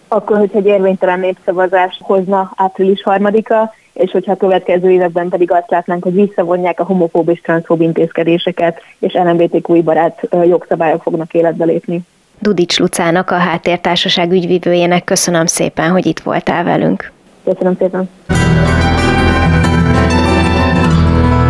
Akkor, 0.08 0.38
hogyha 0.38 0.58
egy 0.58 0.66
érvénytelen 0.66 1.20
népszavazás 1.20 1.98
hozna 2.02 2.52
április 2.56 3.02
harmadika, 3.02 3.74
és 3.92 4.10
hogyha 4.10 4.32
a 4.32 4.36
következő 4.36 4.90
években 4.90 5.28
pedig 5.28 5.52
azt 5.52 5.70
látnánk, 5.70 6.02
hogy 6.02 6.14
visszavonják 6.14 6.80
a 6.80 6.84
homofób 6.84 7.28
és 7.28 7.40
transzfób 7.40 7.80
intézkedéseket, 7.80 8.80
és 8.98 9.12
LMBTQI 9.12 9.82
barát 9.82 10.28
jogszabályok 10.44 11.02
fognak 11.02 11.34
életbe 11.34 11.64
lépni. 11.64 12.00
Dudics 12.38 12.78
Lucának, 12.78 13.30
a 13.30 13.34
Háttértársaság 13.34 14.32
ügyvívőjének 14.32 15.04
köszönöm 15.04 15.46
szépen, 15.46 15.90
hogy 15.90 16.06
itt 16.06 16.20
voltál 16.20 16.64
velünk. 16.64 17.12
Köszönöm 17.44 17.76
szépen. 17.78 18.08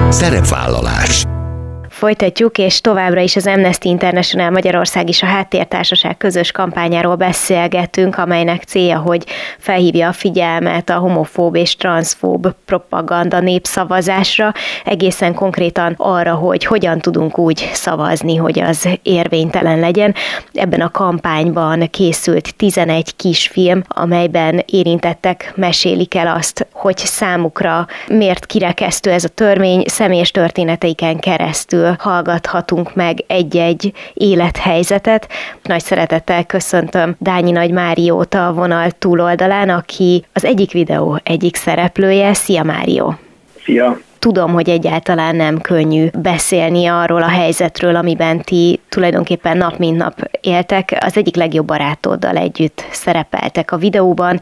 Szerepvállalás 0.09 1.25
Folytatjuk, 2.02 2.59
és 2.59 2.80
továbbra 2.80 3.21
is 3.21 3.37
az 3.37 3.47
Amnesty 3.47 3.85
International 3.85 4.50
Magyarország 4.50 5.09
és 5.09 5.23
a 5.23 5.26
Háttértársaság 5.26 6.16
közös 6.16 6.52
kampányáról 6.52 7.16
beszélgetünk, 7.16 8.18
amelynek 8.18 8.62
célja, 8.62 8.99
hogy 8.99 9.25
felhívja 9.59 10.09
a 10.09 10.12
figyelmet 10.12 10.90
a 10.90 10.99
homofób 10.99 11.54
és 11.54 11.76
transzfób 11.76 12.54
propaganda 12.64 13.40
népszavazásra, 13.40 14.52
egészen 14.85 15.35
konkrétan 15.35 15.94
arra, 15.97 16.35
hogy 16.35 16.64
hogyan 16.64 16.99
tudunk 16.99 17.38
úgy 17.38 17.71
szavazni, 17.73 18.37
hogy 18.37 18.61
az 18.61 18.88
érvénytelen 19.02 19.78
legyen. 19.78 20.14
Ebben 20.52 20.80
a 20.80 20.90
kampányban 20.90 21.90
készült 21.90 22.54
11 22.56 23.16
kisfilm, 23.16 23.82
amelyben 23.88 24.62
érintettek 24.66 25.52
mesélik 25.56 26.14
el 26.14 26.37
azt, 26.37 26.66
hogy 26.73 26.97
számukra 26.97 27.87
miért 28.09 28.47
kirekesztő 28.47 29.11
ez 29.11 29.25
a 29.25 29.28
törvény, 29.28 29.85
személyes 29.87 30.30
történeteiken 30.30 31.18
keresztül 31.18 31.90
hallgathatunk 32.01 32.95
meg 32.95 33.25
egy-egy 33.27 33.93
élethelyzetet. 34.15 35.29
Nagy 35.63 35.83
szeretettel 35.83 36.45
köszöntöm 36.45 37.17
Dányi 37.19 37.51
Nagy 37.51 37.71
Máriót 37.71 38.35
a 38.35 38.53
vonal 38.53 38.91
túloldalán, 38.91 39.69
aki 39.69 40.25
az 40.33 40.45
egyik 40.45 40.73
videó 40.73 41.21
egyik 41.23 41.57
szereplője. 41.57 42.35
Szia 42.35 42.63
Márió! 42.63 43.19
Szia! 43.65 43.99
Tudom, 44.23 44.52
hogy 44.52 44.69
egyáltalán 44.69 45.37
nem 45.37 45.61
könnyű 45.61 46.09
beszélni 46.19 46.87
arról 46.87 47.23
a 47.23 47.29
helyzetről, 47.29 47.97
amiben 47.97 48.41
ti 48.41 48.81
tulajdonképpen 48.88 49.57
nap 49.57 49.79
mint 49.79 49.97
nap 49.97 50.31
éltek. 50.41 50.97
Az 51.00 51.17
egyik 51.17 51.37
legjobb 51.37 51.67
barátoddal 51.67 52.37
együtt 52.37 52.85
szerepeltek 52.91 53.73
a 53.73 53.76
videóban, 53.76 54.41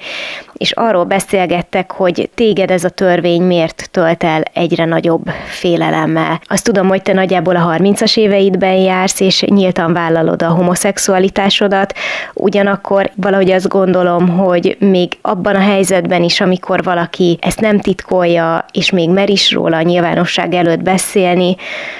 és 0.52 0.72
arról 0.72 1.04
beszélgettek, 1.04 1.90
hogy 1.90 2.30
téged 2.34 2.70
ez 2.70 2.84
a 2.84 2.88
törvény 2.88 3.42
miért 3.42 3.88
tölt 3.90 4.24
el 4.24 4.42
egyre 4.52 4.84
nagyobb 4.84 5.28
félelemmel. 5.46 6.40
Azt 6.44 6.64
tudom, 6.64 6.88
hogy 6.88 7.02
te 7.02 7.12
nagyjából 7.12 7.56
a 7.56 7.74
30-as 7.78 8.16
éveidben 8.16 8.76
jársz, 8.76 9.20
és 9.20 9.42
nyíltan 9.42 9.92
vállalod 9.92 10.42
a 10.42 10.48
homoszexualitásodat, 10.48 11.94
ugyanakkor 12.34 13.10
valahogy 13.14 13.50
azt 13.50 13.68
gondolom, 13.68 14.28
hogy 14.28 14.76
még 14.80 15.18
abban 15.20 15.54
a 15.54 15.60
helyzetben 15.60 16.22
is, 16.22 16.40
amikor 16.40 16.82
valaki 16.82 17.38
ezt 17.40 17.60
nem 17.60 17.78
titkolja, 17.78 18.64
és 18.72 18.90
még 18.90 19.10
mer 19.10 19.30
is 19.30 19.52
róla 19.52 19.69
a 19.72 19.82
nyilvánosság 19.82 20.54
előtt 20.54 20.82
beszélni, 20.82 21.56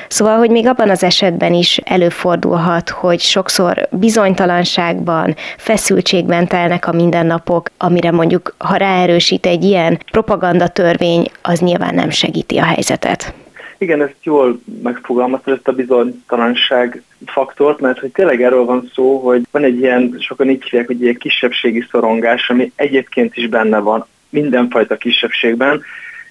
szóval, 0.08 0.38
hogy 0.38 0.50
még 0.50 0.66
abban 0.66 0.90
az 0.90 1.02
esetben 1.02 1.54
is 1.54 1.80
előfordulhat, 1.84 2.88
hogy 2.88 3.20
sokszor 3.20 3.88
bizonytalanságban, 3.90 5.34
feszültségben 5.56 6.46
telnek 6.46 6.86
a 6.86 6.92
mindennapok, 6.92 7.68
amire 7.76 8.10
mondjuk 8.10 8.54
ha 8.58 8.76
ráerősít 8.76 9.46
egy 9.46 9.64
ilyen 9.64 9.98
propagandatörvény, 10.10 11.30
az 11.42 11.58
nyilván 11.58 11.94
nem 11.94 12.10
segíti 12.10 12.58
a 12.58 12.64
helyzetet. 12.64 13.34
Igen, 13.80 14.02
ezt 14.02 14.16
jól 14.22 14.60
megfogalmazta 14.82 15.52
ezt 15.52 15.68
a 15.68 15.72
bizonytalanság 15.72 17.02
faktort, 17.26 17.80
mert 17.80 17.98
hogy 17.98 18.10
tényleg 18.10 18.42
erről 18.42 18.64
van 18.64 18.90
szó, 18.94 19.18
hogy 19.18 19.42
van 19.50 19.64
egy 19.64 19.78
ilyen, 19.78 20.16
sokan 20.18 20.50
így 20.50 20.62
hívják, 20.62 20.86
hogy 20.86 21.06
egy 21.06 21.16
kisebbségi 21.16 21.86
szorongás, 21.90 22.50
ami 22.50 22.72
egyébként 22.74 23.36
is 23.36 23.48
benne 23.48 23.78
van 23.78 24.06
mindenfajta 24.28 24.96
kisebbségben, 24.96 25.82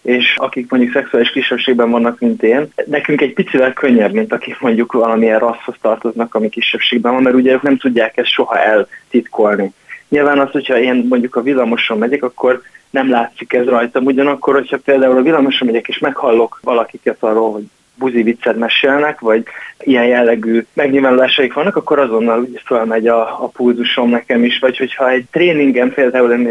és 0.02 0.36
akik 0.38 0.70
mondjuk 0.70 0.94
szexuális 0.94 1.32
kisebbségben 1.32 1.90
vannak, 1.90 2.20
mint 2.20 2.44
én, 2.44 2.68
nekünk 2.86 3.22
egy 3.22 3.34
picivel 3.34 3.74
könnyebb, 3.74 4.14
mint 4.14 4.34
akik 4.34 4.60
mondjuk 4.60 4.92
valamilyen 4.92 5.40
rasszhoz 5.40 5.76
tartoznak, 5.82 6.36
ami 6.36 6.50
kisebbségben 6.50 7.14
van, 7.14 7.22
mert 7.22 7.36
ugye 7.36 7.52
ők 7.52 7.62
nem 7.62 7.78
tudják 7.78 8.18
ezt 8.18 8.30
soha 8.30 8.60
eltitkolni. 8.60 9.72
Nyilván 10.10 10.40
az, 10.40 10.52
hogyha 10.52 10.80
én 10.80 11.06
mondjuk 11.10 11.36
a 11.36 11.42
villamoson 11.42 11.98
megyek, 11.98 12.24
akkor 12.24 12.62
nem 12.90 13.10
látszik 13.10 13.54
ez 13.54 13.66
rajtam. 13.66 14.06
Ugyanakkor, 14.06 14.54
hogyha 14.54 14.78
például 14.78 15.18
a 15.18 15.22
villamoson 15.22 15.68
megyek 15.68 15.88
és 15.88 15.98
meghallok 15.98 16.60
valakiket 16.64 17.18
arról, 17.20 17.52
hogy 17.52 17.64
buzi 18.00 18.24
viccet 18.24 18.58
mesélnek, 18.58 19.20
vagy 19.20 19.44
ilyen 19.80 20.06
jellegű 20.06 20.66
megnyilvánulásaik 20.74 21.54
vannak, 21.54 21.76
akkor 21.76 22.00
azonnal 22.00 22.40
úgy 22.40 22.62
felmegy 22.66 23.08
a, 23.08 23.44
a 23.44 23.48
pulzusom 23.48 24.10
nekem 24.10 24.44
is, 24.44 24.60
vagy 24.60 24.78
hogyha 24.78 25.10
egy 25.10 25.26
tréningen 25.32 25.94
például 25.94 26.48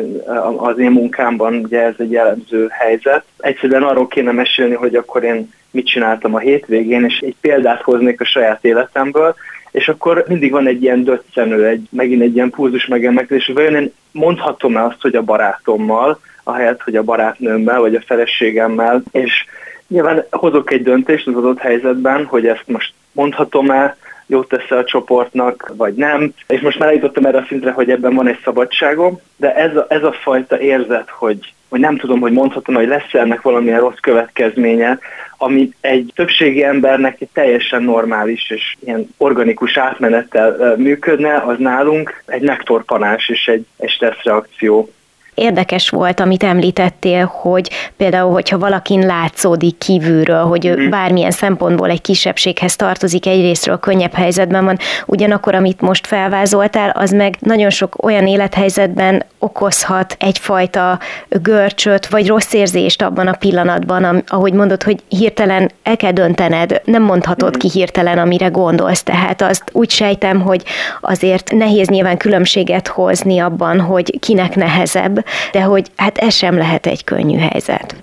az 0.57 0.78
én 0.78 0.90
munkámban, 0.90 1.55
ugye 1.55 1.83
ez 1.83 1.95
egy 1.99 2.11
jellemző 2.11 2.67
helyzet, 2.71 3.25
egyszerűen 3.38 3.83
arról 3.83 4.07
kéne 4.07 4.33
mesélni, 4.33 4.75
hogy 4.75 4.95
akkor 4.95 5.25
én 5.25 5.52
mit 5.71 5.87
csináltam 5.87 6.35
a 6.35 6.38
hétvégén, 6.38 7.05
és 7.05 7.19
egy 7.19 7.37
példát 7.40 7.83
hoznék 7.83 8.21
a 8.21 8.25
saját 8.25 8.64
életemből, 8.64 9.35
és 9.71 9.88
akkor 9.88 10.25
mindig 10.28 10.50
van 10.50 10.67
egy 10.67 10.83
ilyen 10.83 11.05
döccenő, 11.05 11.67
egy, 11.67 11.88
megint 11.90 12.23
egy 12.23 12.35
ilyen 12.35 12.50
pulzus 12.50 12.87
megemelkedés, 12.87 13.47
hogy 13.47 13.55
vajon 13.55 13.75
én 13.75 13.93
mondhatom-e 14.12 14.85
azt, 14.85 15.00
hogy 15.00 15.14
a 15.14 15.23
barátommal, 15.23 16.21
ahelyett, 16.43 16.83
hogy 16.83 16.97
a 16.97 17.02
barátnőmmel, 17.02 17.81
vagy 17.81 17.95
a 17.95 18.02
feleségemmel, 18.07 19.02
és 19.12 19.45
nyilván 19.88 20.25
hozok 20.30 20.73
egy 20.73 20.83
döntést 20.83 21.26
az 21.26 21.35
adott 21.35 21.59
helyzetben, 21.59 22.25
hogy 22.25 22.47
ezt 22.47 22.64
most 22.66 22.92
mondhatom-e, 23.12 23.97
jót 24.26 24.49
tesz 24.49 24.71
a 24.71 24.85
csoportnak, 24.85 25.73
vagy 25.76 25.95
nem. 25.95 26.33
És 26.47 26.61
most 26.61 26.78
már 26.78 26.88
eljutottam 26.88 27.25
erre 27.25 27.38
a 27.38 27.45
szintre, 27.49 27.71
hogy 27.71 27.90
ebben 27.90 28.14
van 28.14 28.28
egy 28.28 28.40
szabadságom, 28.45 29.21
de 29.37 29.54
ez 29.54 29.76
a, 29.76 29.87
ez 29.88 30.02
a 30.02 30.12
fajta 30.12 30.61
érzet, 30.61 31.11
hogy, 31.11 31.52
hogy 31.68 31.80
nem 31.80 31.97
tudom, 31.97 32.21
hogy 32.21 32.33
mondhatom, 32.33 32.75
hogy 32.75 32.88
lesz 32.88 33.12
ennek 33.14 33.42
valamilyen 33.42 33.80
rossz 33.80 33.99
következménye, 34.00 34.99
ami 35.38 35.71
egy 35.80 36.12
többségi 36.14 36.64
embernek 36.64 37.21
egy 37.21 37.28
teljesen 37.33 37.83
normális 37.83 38.50
és 38.50 38.76
ilyen 38.85 39.09
organikus 39.16 39.76
átmenettel 39.76 40.75
működne, 40.76 41.35
az 41.35 41.59
nálunk 41.59 42.23
egy 42.26 42.42
megtorpanás 42.42 43.28
és 43.28 43.47
egy, 43.47 43.66
egy 43.76 43.90
stresszreakció 43.90 44.90
érdekes 45.38 45.88
volt, 45.88 46.21
amit 46.21 46.42
említettél, 46.42 47.33
hogy 47.35 47.71
például, 47.97 48.33
hogyha 48.33 48.59
valakin 48.59 49.07
látszódik 49.07 49.78
kívülről, 49.78 50.45
hogy 50.45 50.66
ő 50.66 50.76
mhm. 50.76 50.90
bármilyen 50.90 51.30
szempontból 51.30 51.90
egy 51.90 52.00
kisebbséghez 52.00 52.76
tartozik, 52.76 53.26
egyrésztről 53.26 53.78
könnyebb 53.78 54.12
helyzetben 54.12 54.64
van, 54.64 54.78
ugyanakkor, 55.07 55.54
amit 55.54 55.80
most 55.80 56.07
felvázoltál, 56.07 56.90
az 56.90 57.11
meg 57.11 57.37
nagyon 57.40 57.71
sok 57.71 58.04
olyan 58.04 58.26
élethelyzetben 58.26 59.25
okozhat 59.38 60.16
egyfajta 60.18 60.99
görcsöt, 61.28 62.07
vagy 62.07 62.26
rossz 62.26 62.52
érzést 62.52 63.02
abban 63.02 63.26
a 63.26 63.37
pillanatban, 63.37 64.23
ahogy 64.26 64.52
mondod, 64.52 64.83
hogy 64.83 65.02
hirtelen 65.09 65.71
el 65.83 65.97
kell 65.97 66.12
döntened, 66.12 66.80
nem 66.85 67.02
mondhatod 67.02 67.50
mhm. 67.50 67.59
ki 67.59 67.68
hirtelen, 67.68 68.18
amire 68.18 68.47
gondolsz, 68.47 69.02
tehát 69.02 69.42
azt 69.42 69.62
úgy 69.73 69.90
sejtem, 69.90 70.40
hogy 70.40 70.62
azért 71.00 71.52
nehéz 71.52 71.88
nyilván 71.88 72.16
különbséget 72.16 72.88
hozni 72.88 73.38
abban, 73.38 73.80
hogy 73.80 74.18
kinek 74.21 74.54
nehezebb, 74.54 75.25
de 75.52 75.62
hogy 75.62 75.90
hát 75.97 76.18
ez 76.18 76.35
sem 76.35 76.56
lehet 76.56 76.87
egy 76.87 77.04
könnyű 77.04 77.38
helyzet. 77.38 77.94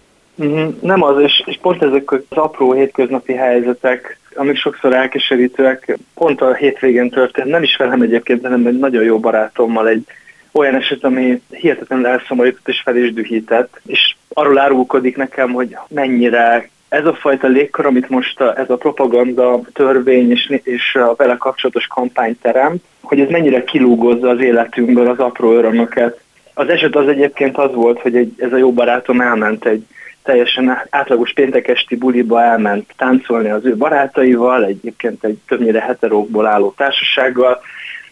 Mm-hmm. 0.44 0.68
Nem 0.82 1.04
az, 1.04 1.22
és, 1.22 1.44
és 1.46 1.58
pont 1.62 1.84
ezek 1.84 2.12
az 2.12 2.20
apró 2.30 2.74
hétköznapi 2.74 3.34
helyzetek, 3.34 4.20
amik 4.36 4.58
sokszor 4.58 4.94
elkeserítőek, 4.94 5.98
pont 6.14 6.42
a 6.42 6.54
hétvégén 6.54 7.10
történt, 7.10 7.48
nem 7.48 7.64
is 7.64 7.76
velem 7.76 8.02
egyébként, 8.02 8.42
hanem 8.42 8.66
egy 8.66 8.80
nagyon 8.80 9.04
jó 9.04 9.20
barátommal 9.20 9.88
egy 9.88 10.06
olyan 10.52 10.76
eset, 10.76 11.04
ami 11.04 11.42
hihetetlenül 11.50 12.06
elszomorított 12.06 12.68
és 12.68 12.82
fel 12.82 12.98
is 12.98 13.14
dühített, 13.14 13.80
és 13.86 14.16
arról 14.34 14.60
árulkodik 14.60 15.18
nekem, 15.18 15.52
hogy 15.52 15.78
mennyire 15.88 16.70
ez 16.90 17.06
a 17.06 17.14
fajta 17.14 17.48
légkör, 17.48 17.86
amit 17.86 18.10
most 18.10 18.42
a, 18.42 18.60
ez 18.60 18.70
a 18.70 18.78
propaganda 18.78 19.60
törvény 19.74 20.32
és, 20.32 20.60
és 20.64 20.96
a 20.96 21.14
vele 21.18 21.36
kapcsolatos 21.38 21.88
kampány 21.88 22.38
terem, 22.42 22.76
hogy 23.02 23.20
ez 23.20 23.30
mennyire 23.30 23.64
kilúgozza 23.64 24.30
az 24.30 24.40
életünkből 24.40 25.08
az 25.08 25.20
apró 25.20 25.52
örömöket. 25.52 26.20
Az 26.58 26.70
eset 26.70 26.96
az 26.96 27.08
egyébként 27.08 27.58
az 27.58 27.74
volt, 27.74 28.02
hogy 28.02 28.16
egy, 28.16 28.34
ez 28.38 28.54
a 28.54 28.58
jó 28.58 28.74
barátom 28.74 29.22
elment 29.22 29.66
egy 29.66 29.86
teljesen 30.24 30.82
átlagos 30.90 31.34
péntekesti 31.34 31.96
buliba 31.96 32.42
elment 32.42 32.94
táncolni 32.98 33.50
az 33.50 33.66
ő 33.66 33.76
barátaival, 33.76 34.66
egyébként 34.66 35.24
egy 35.24 35.38
többnyire 35.48 35.82
heterókból 35.82 36.46
álló 36.46 36.74
társasággal, 36.78 37.62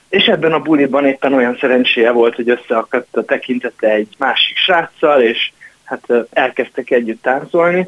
és 0.10 0.26
ebben 0.26 0.54
a 0.54 0.60
buliban 0.60 1.06
éppen 1.06 1.34
olyan 1.34 1.58
szerencséje 1.60 2.12
volt, 2.12 2.36
hogy 2.36 2.50
összeakadt 2.50 3.18
a 3.18 3.26
tekintete 3.26 3.90
egy 3.90 4.08
másik 4.18 4.58
sráccal, 4.58 5.22
és 5.22 5.52
hát 5.84 6.08
elkezdtek 6.32 6.92
együtt 6.92 7.22
táncolni, 7.22 7.88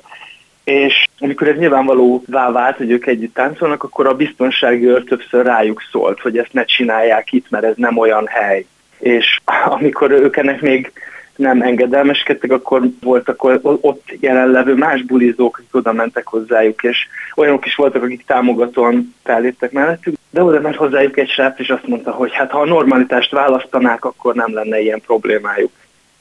és 0.64 1.08
amikor 1.20 1.48
ez 1.48 1.58
nyilvánvalóvá 1.58 2.52
vált, 2.52 2.78
hogy 2.78 2.92
ők 2.92 3.06
együtt 3.06 3.34
táncolnak, 3.34 3.84
akkor 3.84 4.08
a 4.08 4.16
biztonsági 4.16 4.86
őr 4.86 5.04
többször 5.04 5.46
rájuk 5.46 5.82
szólt, 5.92 6.20
hogy 6.20 6.38
ezt 6.38 6.54
ne 6.54 6.66
csinálják 6.66 7.32
itt, 7.32 7.50
mert 7.50 7.66
ez 7.66 7.76
nem 7.76 7.98
olyan 7.98 8.28
hely. 8.28 8.66
És 9.06 9.40
amikor 9.66 10.12
ők 10.12 10.38
ennek 10.38 10.62
még 10.62 10.92
nem 11.36 11.62
engedelmeskedtek, 11.62 12.52
akkor 12.52 12.82
voltak 13.02 13.44
ott 13.64 14.04
jelenlevő 14.20 14.76
más 14.76 15.02
bulizók, 15.02 15.58
akik 15.58 15.76
oda 15.76 15.94
mentek 15.94 16.28
hozzájuk, 16.28 16.84
és 16.84 16.98
olyanok 17.36 17.66
is 17.66 17.76
voltak, 17.76 18.04
akik 18.04 18.26
támogatóan 18.26 19.16
felléptek 19.24 19.72
mellettük, 19.72 20.16
de 20.30 20.44
oda 20.44 20.62
ment 20.62 20.76
hozzájuk 20.76 21.18
egy 21.18 21.30
srác, 21.30 21.60
és 21.60 21.70
azt 21.70 21.88
mondta, 21.88 22.12
hogy 22.12 22.34
hát 22.34 22.52
ha 22.52 22.60
a 22.60 22.66
normalitást 22.66 23.32
választanák, 23.32 24.06
akkor 24.06 24.36
nem 24.36 24.54
lenne 24.54 24.80
ilyen 24.80 25.02
problémájuk. 25.06 25.72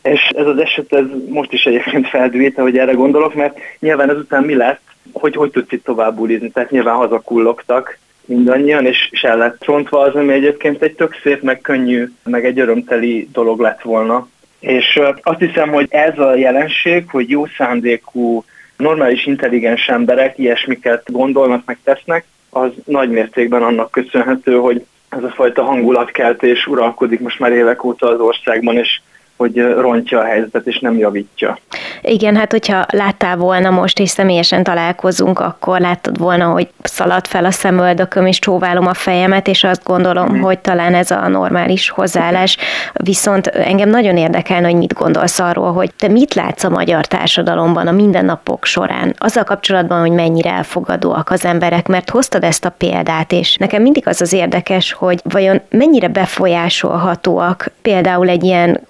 És 0.02 0.20
ez 0.36 0.46
az 0.46 0.58
eset 0.58 0.92
ez 0.92 1.04
most 1.28 1.52
is 1.52 1.64
egyébként 1.64 2.08
feldűlt, 2.08 2.56
hogy 2.56 2.78
erre 2.78 2.92
gondolok, 2.92 3.34
mert 3.34 3.58
nyilván 3.78 4.10
ezután 4.10 4.42
mi 4.42 4.54
lett, 4.54 4.80
hogy 5.12 5.36
hogy 5.36 5.50
tudsz 5.50 5.72
itt 5.72 5.84
tovább 5.84 6.16
bulizni, 6.16 6.50
tehát 6.50 6.70
nyilván 6.70 6.96
hazakullogtak 6.96 7.98
mindannyian, 8.26 8.86
és, 8.86 9.08
és 9.10 9.22
el 9.22 9.36
lett 9.36 9.60
csontva 9.60 10.00
az, 10.00 10.14
ami 10.14 10.32
egyébként 10.32 10.82
egy 10.82 10.94
tök 10.94 11.20
szép, 11.22 11.42
meg 11.42 11.60
könnyű, 11.60 12.12
meg 12.24 12.44
egy 12.44 12.58
örömteli 12.60 13.28
dolog 13.32 13.60
lett 13.60 13.82
volna. 13.82 14.28
És 14.60 15.00
azt 15.22 15.38
hiszem, 15.38 15.68
hogy 15.68 15.86
ez 15.90 16.18
a 16.18 16.34
jelenség, 16.34 17.04
hogy 17.10 17.30
jó 17.30 17.46
szándékú, 17.46 18.44
normális, 18.76 19.26
intelligens 19.26 19.88
emberek 19.88 20.38
ilyesmiket 20.38 21.12
gondolnak, 21.12 21.62
meg 21.66 21.78
tesznek, 21.84 22.24
az 22.50 22.70
nagy 22.84 23.10
mértékben 23.10 23.62
annak 23.62 23.90
köszönhető, 23.90 24.54
hogy 24.54 24.84
ez 25.08 25.22
a 25.22 25.30
fajta 25.30 25.62
hangulatkeltés 25.62 26.66
uralkodik 26.66 27.20
most 27.20 27.38
már 27.38 27.52
évek 27.52 27.84
óta 27.84 28.08
az 28.08 28.20
országban, 28.20 28.76
és 28.76 29.00
hogy 29.36 29.56
rontja 29.78 30.18
a 30.18 30.24
helyzetet, 30.24 30.66
és 30.66 30.78
nem 30.78 30.98
javítja. 30.98 31.58
Igen, 32.02 32.36
hát 32.36 32.50
hogyha 32.50 32.86
láttál 32.90 33.36
volna 33.36 33.70
most, 33.70 33.98
és 33.98 34.10
személyesen 34.10 34.62
találkozunk, 34.62 35.38
akkor 35.38 35.80
láttad 35.80 36.18
volna, 36.18 36.46
hogy 36.46 36.68
szalad 36.82 37.26
fel 37.26 37.44
a 37.44 37.50
szemöldököm, 37.50 38.26
és 38.26 38.38
csóválom 38.38 38.86
a 38.86 38.94
fejemet, 38.94 39.48
és 39.48 39.64
azt 39.64 39.84
gondolom, 39.84 40.36
mm. 40.36 40.40
hogy 40.40 40.58
talán 40.58 40.94
ez 40.94 41.10
a 41.10 41.28
normális 41.28 41.88
hozzáállás. 41.88 42.56
Viszont 42.92 43.46
engem 43.46 43.88
nagyon 43.88 44.16
érdekelne, 44.16 44.66
hogy 44.66 44.76
mit 44.76 44.94
gondolsz 44.94 45.38
arról, 45.38 45.72
hogy 45.72 45.94
te 45.94 46.08
mit 46.08 46.34
látsz 46.34 46.64
a 46.64 46.68
magyar 46.68 47.06
társadalomban 47.06 47.86
a 47.86 47.92
mindennapok 47.92 48.64
során, 48.64 49.14
azzal 49.18 49.44
kapcsolatban, 49.44 50.00
hogy 50.00 50.12
mennyire 50.12 50.50
elfogadóak 50.50 51.30
az 51.30 51.44
emberek, 51.44 51.86
mert 51.86 52.10
hoztad 52.10 52.44
ezt 52.44 52.64
a 52.64 52.74
példát, 52.78 53.32
és 53.32 53.56
nekem 53.56 53.82
mindig 53.82 54.06
az 54.06 54.20
az 54.20 54.32
érdekes, 54.32 54.92
hogy 54.92 55.20
vajon 55.24 55.60
mennyire 55.70 56.08
befolyásolhatóak 56.08 57.72
például 57.82 58.28
egy 58.28 58.44
ilyen 58.44 58.80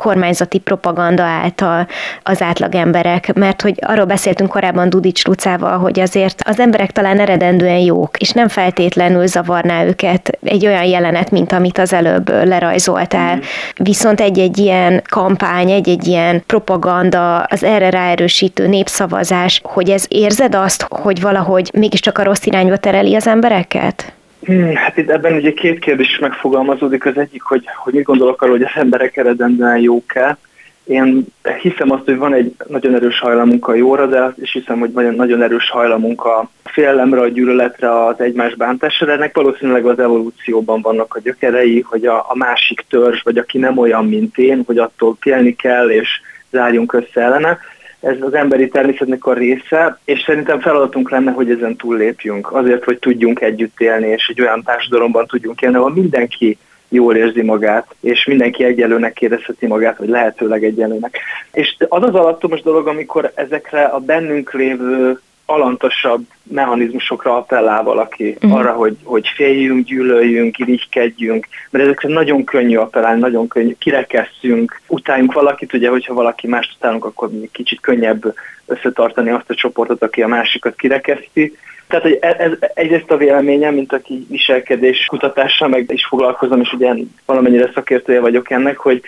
kormányzati 0.44 0.58
propaganda 0.58 1.22
által 1.22 1.86
az 2.22 2.42
átlagember 2.42 2.82
emberek, 2.84 3.34
mert 3.34 3.62
hogy 3.62 3.78
arról 3.80 4.04
beszéltünk 4.04 4.50
korábban 4.50 4.90
Dudics 4.90 5.24
Lucával, 5.24 5.78
hogy 5.78 6.00
azért 6.00 6.42
az 6.46 6.58
emberek 6.60 6.90
talán 6.90 7.20
eredendően 7.20 7.78
jók, 7.78 8.16
és 8.18 8.30
nem 8.30 8.48
feltétlenül 8.48 9.26
zavarná 9.26 9.84
őket 9.84 10.38
egy 10.42 10.66
olyan 10.66 10.84
jelenet, 10.84 11.30
mint 11.30 11.52
amit 11.52 11.78
az 11.78 11.92
előbb 11.92 12.28
lerajzoltál. 12.28 13.36
Mm. 13.36 13.40
Viszont 13.76 14.20
egy-egy 14.20 14.58
ilyen 14.58 15.02
kampány, 15.08 15.70
egy-egy 15.70 16.06
ilyen 16.06 16.42
propaganda, 16.46 17.42
az 17.42 17.64
erre 17.64 17.90
ráerősítő 17.90 18.66
népszavazás, 18.66 19.60
hogy 19.62 19.90
ez 19.90 20.04
érzed 20.08 20.54
azt, 20.54 20.86
hogy 20.88 21.20
valahogy 21.20 21.70
mégiscsak 21.74 22.18
a 22.18 22.22
rossz 22.22 22.46
irányba 22.46 22.76
tereli 22.76 23.14
az 23.14 23.26
embereket? 23.26 24.13
Hmm, 24.44 24.74
hát 24.74 24.96
itt 24.96 25.10
ebben 25.10 25.34
ugye 25.34 25.52
két 25.52 25.78
kérdés 25.78 26.10
is 26.10 26.18
megfogalmazódik. 26.18 27.06
Az 27.06 27.18
egyik, 27.18 27.42
hogy, 27.42 27.64
hogy 27.76 27.94
mit 27.94 28.04
gondolok 28.04 28.42
arról, 28.42 28.56
hogy 28.56 28.66
az 28.74 28.80
emberek 28.80 29.16
eredendően 29.16 29.78
jók-e, 29.78 30.38
én 30.84 31.26
hiszem 31.60 31.90
azt, 31.90 32.04
hogy 32.04 32.16
van 32.16 32.34
egy 32.34 32.54
nagyon 32.66 32.94
erős 32.94 33.18
hajlamunk 33.18 33.68
a 33.68 33.74
jóra, 33.74 34.06
de 34.06 34.34
is 34.36 34.52
hiszem, 34.52 34.78
hogy 34.78 34.92
van 34.92 35.06
egy 35.06 35.16
nagyon 35.16 35.42
erős 35.42 35.70
hajlamunk 35.70 36.24
a 36.24 36.48
félelemre, 36.64 37.20
a 37.20 37.28
gyűlöletre, 37.28 38.04
az 38.04 38.20
egymás 38.20 38.54
bántásra. 38.54 39.12
Ennek 39.12 39.36
valószínűleg 39.36 39.86
az 39.86 39.98
evolúcióban 39.98 40.80
vannak 40.80 41.14
a 41.14 41.20
gyökerei, 41.20 41.80
hogy 41.80 42.06
a, 42.06 42.18
a 42.18 42.36
másik 42.36 42.84
törzs, 42.88 43.22
vagy 43.22 43.38
aki 43.38 43.58
nem 43.58 43.78
olyan, 43.78 44.08
mint 44.08 44.38
én, 44.38 44.62
hogy 44.66 44.78
attól 44.78 45.16
félni 45.20 45.56
kell, 45.56 45.90
és 45.90 46.08
zárjunk 46.50 46.92
össze 46.92 47.20
ellene. 47.20 47.58
Ez 48.04 48.16
az 48.20 48.34
emberi 48.34 48.68
természetnek 48.68 49.26
a 49.26 49.32
része, 49.32 49.98
és 50.04 50.22
szerintem 50.22 50.60
feladatunk 50.60 51.10
lenne, 51.10 51.30
hogy 51.30 51.50
ezen 51.50 51.76
túllépjünk. 51.76 52.52
Azért, 52.52 52.84
hogy 52.84 52.98
tudjunk 52.98 53.40
együtt 53.40 53.80
élni, 53.80 54.06
és 54.06 54.28
egy 54.28 54.40
olyan 54.40 54.62
társadalomban 54.62 55.26
tudjunk 55.26 55.60
élni, 55.60 55.76
ahol 55.76 55.92
mindenki 55.92 56.58
jól 56.88 57.16
érzi 57.16 57.42
magát, 57.42 57.94
és 58.00 58.24
mindenki 58.24 58.64
egyelőnek 58.64 59.20
érezheti 59.20 59.66
magát, 59.66 59.98
vagy 59.98 60.08
lehetőleg 60.08 60.64
egyelőnek. 60.64 61.18
És 61.52 61.76
az 61.88 62.02
az 62.02 62.14
alattomos 62.14 62.62
dolog, 62.62 62.86
amikor 62.86 63.32
ezekre 63.34 63.84
a 63.84 63.98
bennünk 63.98 64.52
lévő 64.52 65.20
alantosabb 65.46 66.26
mechanizmusokra 66.42 67.36
appellál 67.36 67.82
valaki, 67.82 68.28
uh-huh. 68.28 68.58
arra, 68.58 68.72
hogy, 68.72 68.96
hogy 69.02 69.28
féljünk, 69.34 69.86
gyűlöljünk, 69.86 70.58
irigykedjünk, 70.58 71.46
mert 71.70 71.84
ezekre 71.84 72.08
nagyon 72.08 72.44
könnyű 72.44 72.76
appellálni, 72.76 73.20
nagyon 73.20 73.48
könnyű, 73.48 73.74
kirekesszünk, 73.78 74.80
utáljunk 74.86 75.32
valakit, 75.32 75.72
ugye, 75.72 75.88
hogyha 75.88 76.14
valaki 76.14 76.46
mást 76.46 76.74
utálunk, 76.76 77.04
akkor 77.04 77.30
kicsit 77.52 77.80
könnyebb 77.80 78.34
összetartani 78.66 79.30
azt 79.30 79.50
a 79.50 79.54
csoportot, 79.54 80.02
aki 80.02 80.22
a 80.22 80.28
másikat 80.28 80.76
kirekeszti, 80.76 81.56
tehát 81.86 82.04
hogy 82.04 82.18
ez, 82.20 82.34
ez 82.38 82.52
egyrészt 82.74 83.10
a 83.10 83.16
véleményem, 83.16 83.74
mint 83.74 83.92
aki 83.92 84.26
viselkedés 84.28 85.06
kutatással 85.06 85.68
meg 85.68 85.90
is 85.92 86.06
foglalkozom, 86.06 86.60
és 86.60 86.72
ugye 86.72 86.94
valamennyire 87.26 87.70
szakértője 87.74 88.20
vagyok 88.20 88.50
ennek, 88.50 88.76
hogy 88.76 89.02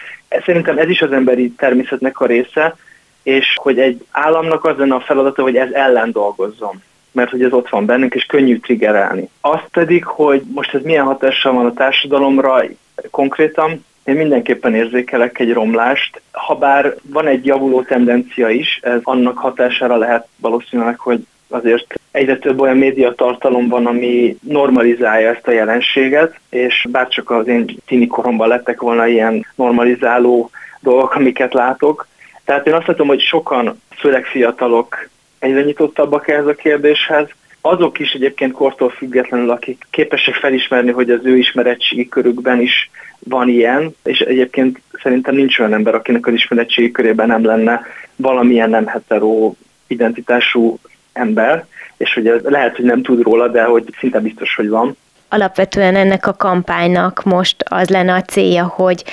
szerintem 0.45 0.79
ez 0.79 0.89
is 0.89 1.03
az 1.03 1.13
emberi 1.13 1.51
természetnek 1.51 2.21
a 2.21 2.27
része, 2.27 2.77
és 3.27 3.57
hogy 3.63 3.79
egy 3.79 4.05
államnak 4.11 4.65
az 4.65 4.77
lenne 4.77 4.95
a 4.95 5.01
feladata, 5.01 5.43
hogy 5.43 5.57
ez 5.57 5.73
ellen 5.73 6.11
dolgozzon 6.13 6.83
mert 7.13 7.31
hogy 7.31 7.43
ez 7.43 7.53
ott 7.53 7.69
van 7.69 7.87
bennünk, 7.87 8.15
és 8.15 8.25
könnyű 8.25 8.59
triggerelni. 8.59 9.29
Azt 9.41 9.69
pedig, 9.71 10.05
hogy 10.05 10.43
most 10.55 10.75
ez 10.75 10.83
milyen 10.83 11.05
hatással 11.05 11.53
van 11.53 11.67
a 11.67 11.73
társadalomra 11.73 12.63
konkrétan, 13.11 13.85
én 14.05 14.15
mindenképpen 14.15 14.75
érzékelek 14.75 15.39
egy 15.39 15.53
romlást, 15.53 16.21
ha 16.33 16.55
bár 16.55 16.95
van 17.03 17.27
egy 17.27 17.47
javuló 17.47 17.83
tendencia 17.83 18.49
is, 18.49 18.81
ez 18.83 19.01
annak 19.03 19.39
hatására 19.39 19.97
lehet 19.97 20.27
valószínűleg, 20.37 20.99
hogy 20.99 21.27
azért 21.49 21.95
egyre 22.11 22.39
több 22.39 22.61
olyan 22.61 22.77
médiatartalom 22.77 23.69
van, 23.69 23.87
ami 23.87 24.37
normalizálja 24.41 25.31
ezt 25.31 25.47
a 25.47 25.53
jelenséget, 25.53 26.41
és 26.51 26.87
bárcsak 26.91 27.31
az 27.31 27.47
én 27.47 27.77
tini 27.87 28.07
koromban 28.07 28.49
lettek 28.49 28.81
volna 28.81 29.07
ilyen 29.07 29.47
normalizáló 29.55 30.51
dolgok, 30.81 31.15
amiket 31.15 31.55
látok. 31.55 32.07
Tehát 32.47 32.67
én 32.67 32.73
azt 32.73 32.87
látom, 32.87 33.07
hogy 33.07 33.21
sokan, 33.21 33.81
főleg 33.99 34.25
fiatalok 34.25 35.09
egyre 35.39 35.63
nyitottabbak 35.63 36.29
ehhez 36.29 36.47
a 36.47 36.55
kérdéshez, 36.55 37.29
azok 37.61 37.99
is 37.99 38.13
egyébként 38.13 38.53
kortól 38.53 38.91
függetlenül, 38.91 39.51
akik 39.51 39.87
képesek 39.91 40.35
felismerni, 40.35 40.91
hogy 40.91 41.11
az 41.11 41.21
ő 41.23 41.37
ismeretségi 41.37 42.09
körükben 42.09 42.61
is 42.61 42.91
van 43.19 43.49
ilyen, 43.49 43.97
és 44.05 44.21
egyébként 44.21 44.81
szerintem 45.03 45.35
nincs 45.35 45.59
olyan 45.59 45.75
ember, 45.75 45.95
akinek 45.95 46.27
az 46.27 46.33
ismeretségi 46.33 46.91
körében 46.91 47.27
nem 47.27 47.45
lenne 47.45 47.83
valamilyen 48.17 48.71
nem 48.71 48.87
hetero 48.87 49.55
identitású 49.87 50.79
ember, 51.13 51.67
és 51.97 52.15
hogy 52.15 52.41
lehet, 52.45 52.77
hogy 52.77 52.85
nem 52.85 53.03
tud 53.03 53.23
róla, 53.23 53.49
de 53.49 53.65
hogy 53.65 53.85
szinte 53.99 54.21
biztos, 54.21 54.55
hogy 54.55 54.69
van. 54.69 54.97
Alapvetően 55.29 55.97
ennek 55.97 56.27
a 56.27 56.37
kampánynak 56.37 57.23
most 57.25 57.57
az 57.69 57.89
lenne 57.89 58.15
a 58.15 58.23
célja, 58.23 58.65
hogy 58.65 59.05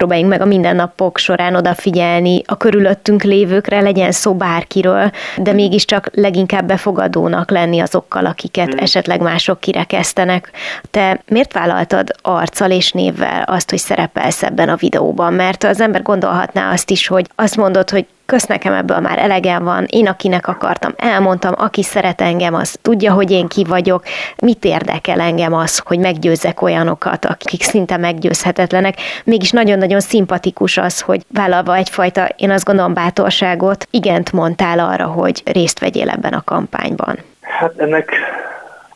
próbáljunk 0.00 0.30
meg 0.30 0.40
a 0.40 0.44
mindennapok 0.44 1.18
során 1.18 1.54
odafigyelni 1.54 2.42
a 2.46 2.56
körülöttünk 2.56 3.22
lévőkre, 3.22 3.80
legyen 3.80 4.12
szó 4.12 4.34
bárkiről, 4.34 5.10
de 5.36 5.52
mégiscsak 5.52 6.10
leginkább 6.14 6.66
befogadónak 6.66 7.50
lenni 7.50 7.80
azokkal, 7.80 8.26
akiket 8.26 8.68
hmm. 8.68 8.78
esetleg 8.78 9.20
mások 9.20 9.60
kirekesztenek. 9.60 10.50
Te 10.90 11.20
miért 11.28 11.52
vállaltad 11.52 12.10
arccal 12.22 12.70
és 12.70 12.92
névvel 12.92 13.42
azt, 13.42 13.70
hogy 13.70 13.78
szerepelsz 13.78 14.42
ebben 14.42 14.68
a 14.68 14.76
videóban? 14.76 15.32
Mert 15.32 15.64
az 15.64 15.80
ember 15.80 16.02
gondolhatná 16.02 16.72
azt 16.72 16.90
is, 16.90 17.06
hogy 17.06 17.26
azt 17.34 17.56
mondod, 17.56 17.90
hogy 17.90 18.06
kösz 18.30 18.46
nekem 18.46 18.72
ebből 18.72 18.98
már 18.98 19.18
elegem 19.18 19.64
van, 19.64 19.84
én 19.88 20.06
akinek 20.06 20.48
akartam, 20.48 20.94
elmondtam, 20.96 21.54
aki 21.56 21.82
szeret 21.82 22.20
engem, 22.20 22.54
az 22.54 22.78
tudja, 22.82 23.12
hogy 23.12 23.30
én 23.30 23.46
ki 23.48 23.64
vagyok, 23.64 24.02
mit 24.36 24.64
érdekel 24.64 25.20
engem 25.20 25.52
az, 25.52 25.78
hogy 25.78 25.98
meggyőzzek 25.98 26.62
olyanokat, 26.62 27.24
akik 27.24 27.62
szinte 27.62 27.96
meggyőzhetetlenek. 27.96 28.94
Mégis 29.24 29.50
nagyon-nagyon 29.50 30.00
szimpatikus 30.00 30.76
az, 30.76 31.00
hogy 31.00 31.22
vállalva 31.34 31.76
egyfajta, 31.76 32.28
én 32.36 32.50
azt 32.50 32.64
gondolom, 32.64 32.94
bátorságot, 32.94 33.86
igent 33.90 34.32
mondtál 34.32 34.78
arra, 34.78 35.06
hogy 35.06 35.42
részt 35.44 35.78
vegyél 35.78 36.10
ebben 36.10 36.32
a 36.32 36.42
kampányban. 36.44 37.18
Hát 37.40 37.72
ennek 37.76 38.12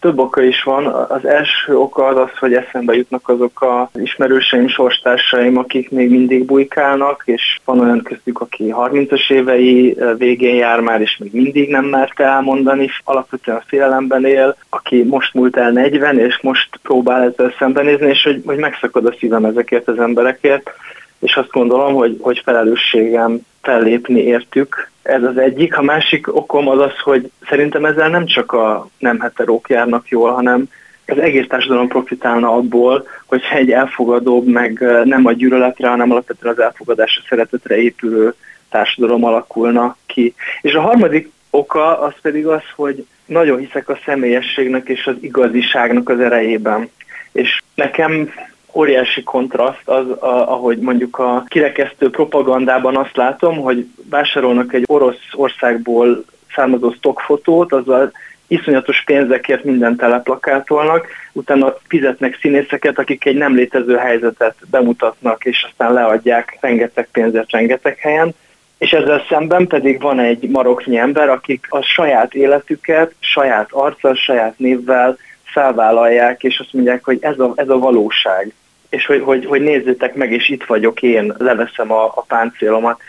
több 0.04 0.18
oka 0.18 0.42
is 0.42 0.62
van. 0.62 0.86
Az 0.86 1.24
első 1.24 1.76
oka 1.76 2.06
az 2.06 2.16
az, 2.16 2.38
hogy 2.38 2.54
eszembe 2.54 2.94
jutnak 2.94 3.28
azok 3.28 3.62
az 3.62 4.00
ismerőseim, 4.00 4.68
sorstársaim, 4.68 5.56
akik 5.56 5.90
még 5.90 6.10
mindig 6.10 6.44
bujkálnak, 6.44 7.22
és 7.24 7.58
van 7.64 7.80
olyan 7.80 8.02
köztük, 8.02 8.40
aki 8.40 8.74
30-as 8.76 9.30
évei 9.30 9.96
végén 10.18 10.54
jár 10.54 10.80
már, 10.80 11.00
és 11.00 11.16
még 11.16 11.32
mindig 11.32 11.70
nem 11.70 11.84
merte 11.84 12.24
elmondani, 12.24 12.88
alapvetően 13.04 13.62
félelemben 13.66 14.24
él, 14.24 14.56
aki 14.68 15.02
most 15.02 15.34
múlt 15.34 15.56
el 15.56 15.70
40, 15.70 16.18
és 16.18 16.38
most 16.42 16.68
próbál 16.82 17.22
ezzel 17.22 17.54
szembenézni, 17.58 18.08
és 18.08 18.22
hogy, 18.22 18.42
hogy 18.46 18.58
megszakad 18.58 19.06
a 19.06 19.14
szívem 19.18 19.44
ezekért 19.44 19.88
az 19.88 19.98
emberekért, 19.98 20.70
és 21.18 21.36
azt 21.36 21.50
gondolom, 21.50 21.94
hogy, 21.94 22.16
hogy 22.20 22.42
felelősségem 22.44 23.38
fellépni 23.62 24.20
értük. 24.20 24.90
Ez 25.04 25.22
az 25.22 25.38
egyik. 25.38 25.78
A 25.78 25.82
másik 25.82 26.36
okom 26.36 26.68
az 26.68 26.80
az, 26.80 26.98
hogy 26.98 27.30
szerintem 27.48 27.84
ezzel 27.84 28.08
nem 28.08 28.26
csak 28.26 28.52
a 28.52 28.88
nem 28.98 29.20
heterók 29.20 29.68
járnak 29.68 30.08
jól, 30.08 30.32
hanem 30.32 30.68
az 31.06 31.18
egész 31.18 31.46
társadalom 31.48 31.88
profitálna 31.88 32.52
abból, 32.52 33.06
hogyha 33.26 33.56
egy 33.56 33.70
elfogadóbb, 33.70 34.46
meg 34.46 34.84
nem 35.04 35.26
a 35.26 35.32
gyűlöletre, 35.32 35.88
hanem 35.88 36.10
alapvetően 36.10 36.54
az 36.54 36.60
elfogadásra, 36.60 37.22
szeretetre 37.28 37.76
épülő 37.76 38.34
társadalom 38.70 39.24
alakulna 39.24 39.96
ki. 40.06 40.34
És 40.60 40.74
a 40.74 40.80
harmadik 40.80 41.30
oka 41.50 42.00
az 42.00 42.12
pedig 42.22 42.46
az, 42.46 42.62
hogy 42.74 43.06
nagyon 43.26 43.58
hiszek 43.58 43.88
a 43.88 43.98
személyességnek 44.04 44.88
és 44.88 45.06
az 45.06 45.14
igaziságnak 45.20 46.08
az 46.08 46.20
erejében. 46.20 46.90
És 47.32 47.62
nekem 47.74 48.32
óriási 48.74 49.22
kontraszt 49.22 49.88
az, 49.88 50.10
a, 50.10 50.52
ahogy 50.52 50.78
mondjuk 50.78 51.18
a 51.18 51.44
kirekesztő 51.48 52.10
propagandában 52.10 52.96
azt 52.96 53.16
látom, 53.16 53.56
hogy 53.56 53.86
vásárolnak 54.10 54.72
egy 54.72 54.84
orosz 54.86 55.22
országból 55.32 56.24
származó 56.54 56.92
stockfotót, 56.92 57.72
azzal 57.72 58.12
iszonyatos 58.46 59.02
pénzekért 59.04 59.64
mindent 59.64 59.98
teleplakátolnak, 59.98 61.06
utána 61.32 61.74
fizetnek 61.88 62.38
színészeket, 62.40 62.98
akik 62.98 63.24
egy 63.24 63.36
nem 63.36 63.54
létező 63.54 63.96
helyzetet 63.96 64.56
bemutatnak, 64.70 65.44
és 65.44 65.66
aztán 65.70 65.92
leadják 65.92 66.56
rengeteg 66.60 67.08
pénzet 67.12 67.50
rengeteg 67.50 67.98
helyen, 67.98 68.34
és 68.78 68.92
ezzel 68.92 69.24
szemben 69.28 69.66
pedig 69.66 70.00
van 70.00 70.18
egy 70.18 70.48
maroknyi 70.48 70.96
ember, 70.96 71.28
akik 71.28 71.66
a 71.68 71.82
saját 71.82 72.34
életüket, 72.34 73.14
saját 73.18 73.68
arccal, 73.72 74.14
saját 74.14 74.58
névvel 74.58 75.16
felvállalják, 75.42 76.42
és 76.42 76.58
azt 76.58 76.72
mondják, 76.72 77.04
hogy 77.04 77.18
ez 77.20 77.38
a, 77.38 77.52
ez 77.56 77.68
a 77.68 77.78
valóság 77.78 78.52
és 78.88 79.06
hogy, 79.06 79.22
hogy, 79.22 79.44
hogy 79.44 79.60
nézzétek 79.60 80.14
meg, 80.14 80.32
és 80.32 80.48
itt 80.48 80.64
vagyok 80.64 81.02
én, 81.02 81.34
leveszem 81.38 81.92
a, 81.92 82.04
a 82.04 82.24
páncélomat. 82.28 83.00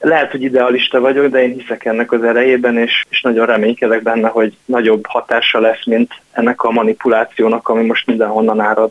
Lehet, 0.00 0.30
hogy 0.30 0.42
idealista 0.42 1.00
vagyok, 1.00 1.26
de 1.26 1.42
én 1.42 1.58
hiszek 1.58 1.84
ennek 1.84 2.12
az 2.12 2.22
erejében, 2.22 2.78
és, 2.78 3.04
és 3.08 3.20
nagyon 3.20 3.46
reménykedek 3.46 4.02
benne, 4.02 4.28
hogy 4.28 4.56
nagyobb 4.64 5.06
hatása 5.06 5.60
lesz, 5.60 5.84
mint 5.84 6.12
ennek 6.32 6.62
a 6.62 6.70
manipulációnak, 6.70 7.68
ami 7.68 7.84
most 7.84 8.06
mindenhonnan 8.06 8.60
árad 8.60 8.90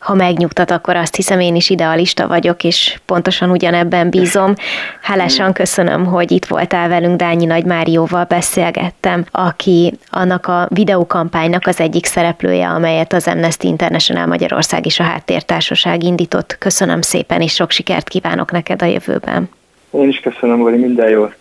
ha 0.00 0.14
megnyugtat, 0.14 0.70
akkor 0.70 0.96
azt 0.96 1.16
hiszem 1.16 1.40
én 1.40 1.54
is 1.54 1.70
idealista 1.70 2.28
vagyok, 2.28 2.64
és 2.64 3.00
pontosan 3.04 3.50
ugyanebben 3.50 4.10
bízom. 4.10 4.54
Hálásan 5.00 5.52
köszönöm, 5.52 6.04
hogy 6.04 6.30
itt 6.30 6.44
voltál 6.44 6.88
velünk, 6.88 7.16
Dányi 7.16 7.44
Nagy 7.44 7.64
Márióval 7.64 8.24
beszélgettem, 8.24 9.24
aki 9.30 9.94
annak 10.10 10.46
a 10.46 10.68
videókampánynak 10.70 11.66
az 11.66 11.80
egyik 11.80 12.06
szereplője, 12.06 12.68
amelyet 12.68 13.12
az 13.12 13.26
Amnesty 13.26 13.64
International 13.64 14.26
Magyarország 14.26 14.86
és 14.86 15.00
a 15.00 15.02
Háttértársaság 15.02 16.02
indított. 16.02 16.56
Köszönöm 16.58 17.00
szépen, 17.00 17.40
és 17.40 17.54
sok 17.54 17.70
sikert 17.70 18.08
kívánok 18.08 18.52
neked 18.52 18.82
a 18.82 18.86
jövőben. 18.86 19.48
Én 19.90 20.08
is 20.08 20.20
köszönöm, 20.20 20.58
hogy 20.58 20.80
minden 20.80 21.08
jót. 21.08 21.34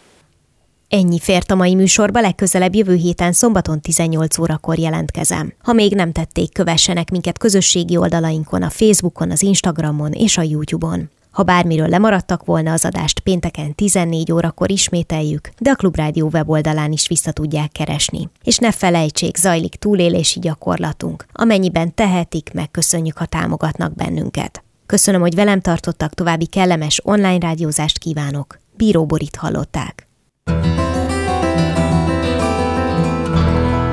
Ennyi 0.89 1.19
fért 1.19 1.51
a 1.51 1.55
mai 1.55 1.75
műsorba, 1.75 2.19
legközelebb 2.19 2.75
jövő 2.75 2.95
héten 2.95 3.31
szombaton 3.31 3.81
18 3.81 4.37
órakor 4.37 4.79
jelentkezem. 4.79 5.53
Ha 5.63 5.73
még 5.73 5.95
nem 5.95 6.11
tették, 6.11 6.53
kövessenek 6.53 7.11
minket 7.11 7.37
közösségi 7.37 7.97
oldalainkon, 7.97 8.63
a 8.63 8.69
Facebookon, 8.69 9.31
az 9.31 9.41
Instagramon 9.41 10.11
és 10.11 10.37
a 10.37 10.41
YouTube-on. 10.41 11.09
Ha 11.31 11.43
bármiről 11.43 11.87
lemaradtak 11.87 12.45
volna 12.45 12.71
az 12.71 12.85
adást, 12.85 13.19
pénteken 13.19 13.75
14 13.75 14.31
órakor 14.31 14.71
ismételjük, 14.71 15.49
de 15.59 15.69
a 15.69 15.75
Klubrádió 15.75 16.29
weboldalán 16.33 16.91
is 16.91 17.07
vissza 17.07 17.31
tudják 17.31 17.71
keresni. 17.71 18.29
És 18.43 18.57
ne 18.57 18.71
felejtsék, 18.71 19.37
zajlik 19.37 19.75
túlélési 19.75 20.39
gyakorlatunk. 20.39 21.25
Amennyiben 21.31 21.95
tehetik, 21.95 22.53
megköszönjük, 22.53 23.17
ha 23.17 23.25
támogatnak 23.25 23.95
bennünket. 23.95 24.63
Köszönöm, 24.85 25.21
hogy 25.21 25.35
velem 25.35 25.61
tartottak, 25.61 26.13
további 26.13 26.45
kellemes 26.45 27.01
online 27.03 27.39
rádiózást 27.39 27.97
kívánok. 27.97 28.59
Bíró 28.77 29.05
Borit 29.05 29.35
hallották. 29.35 30.08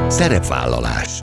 Szerepvállalás 0.09 1.14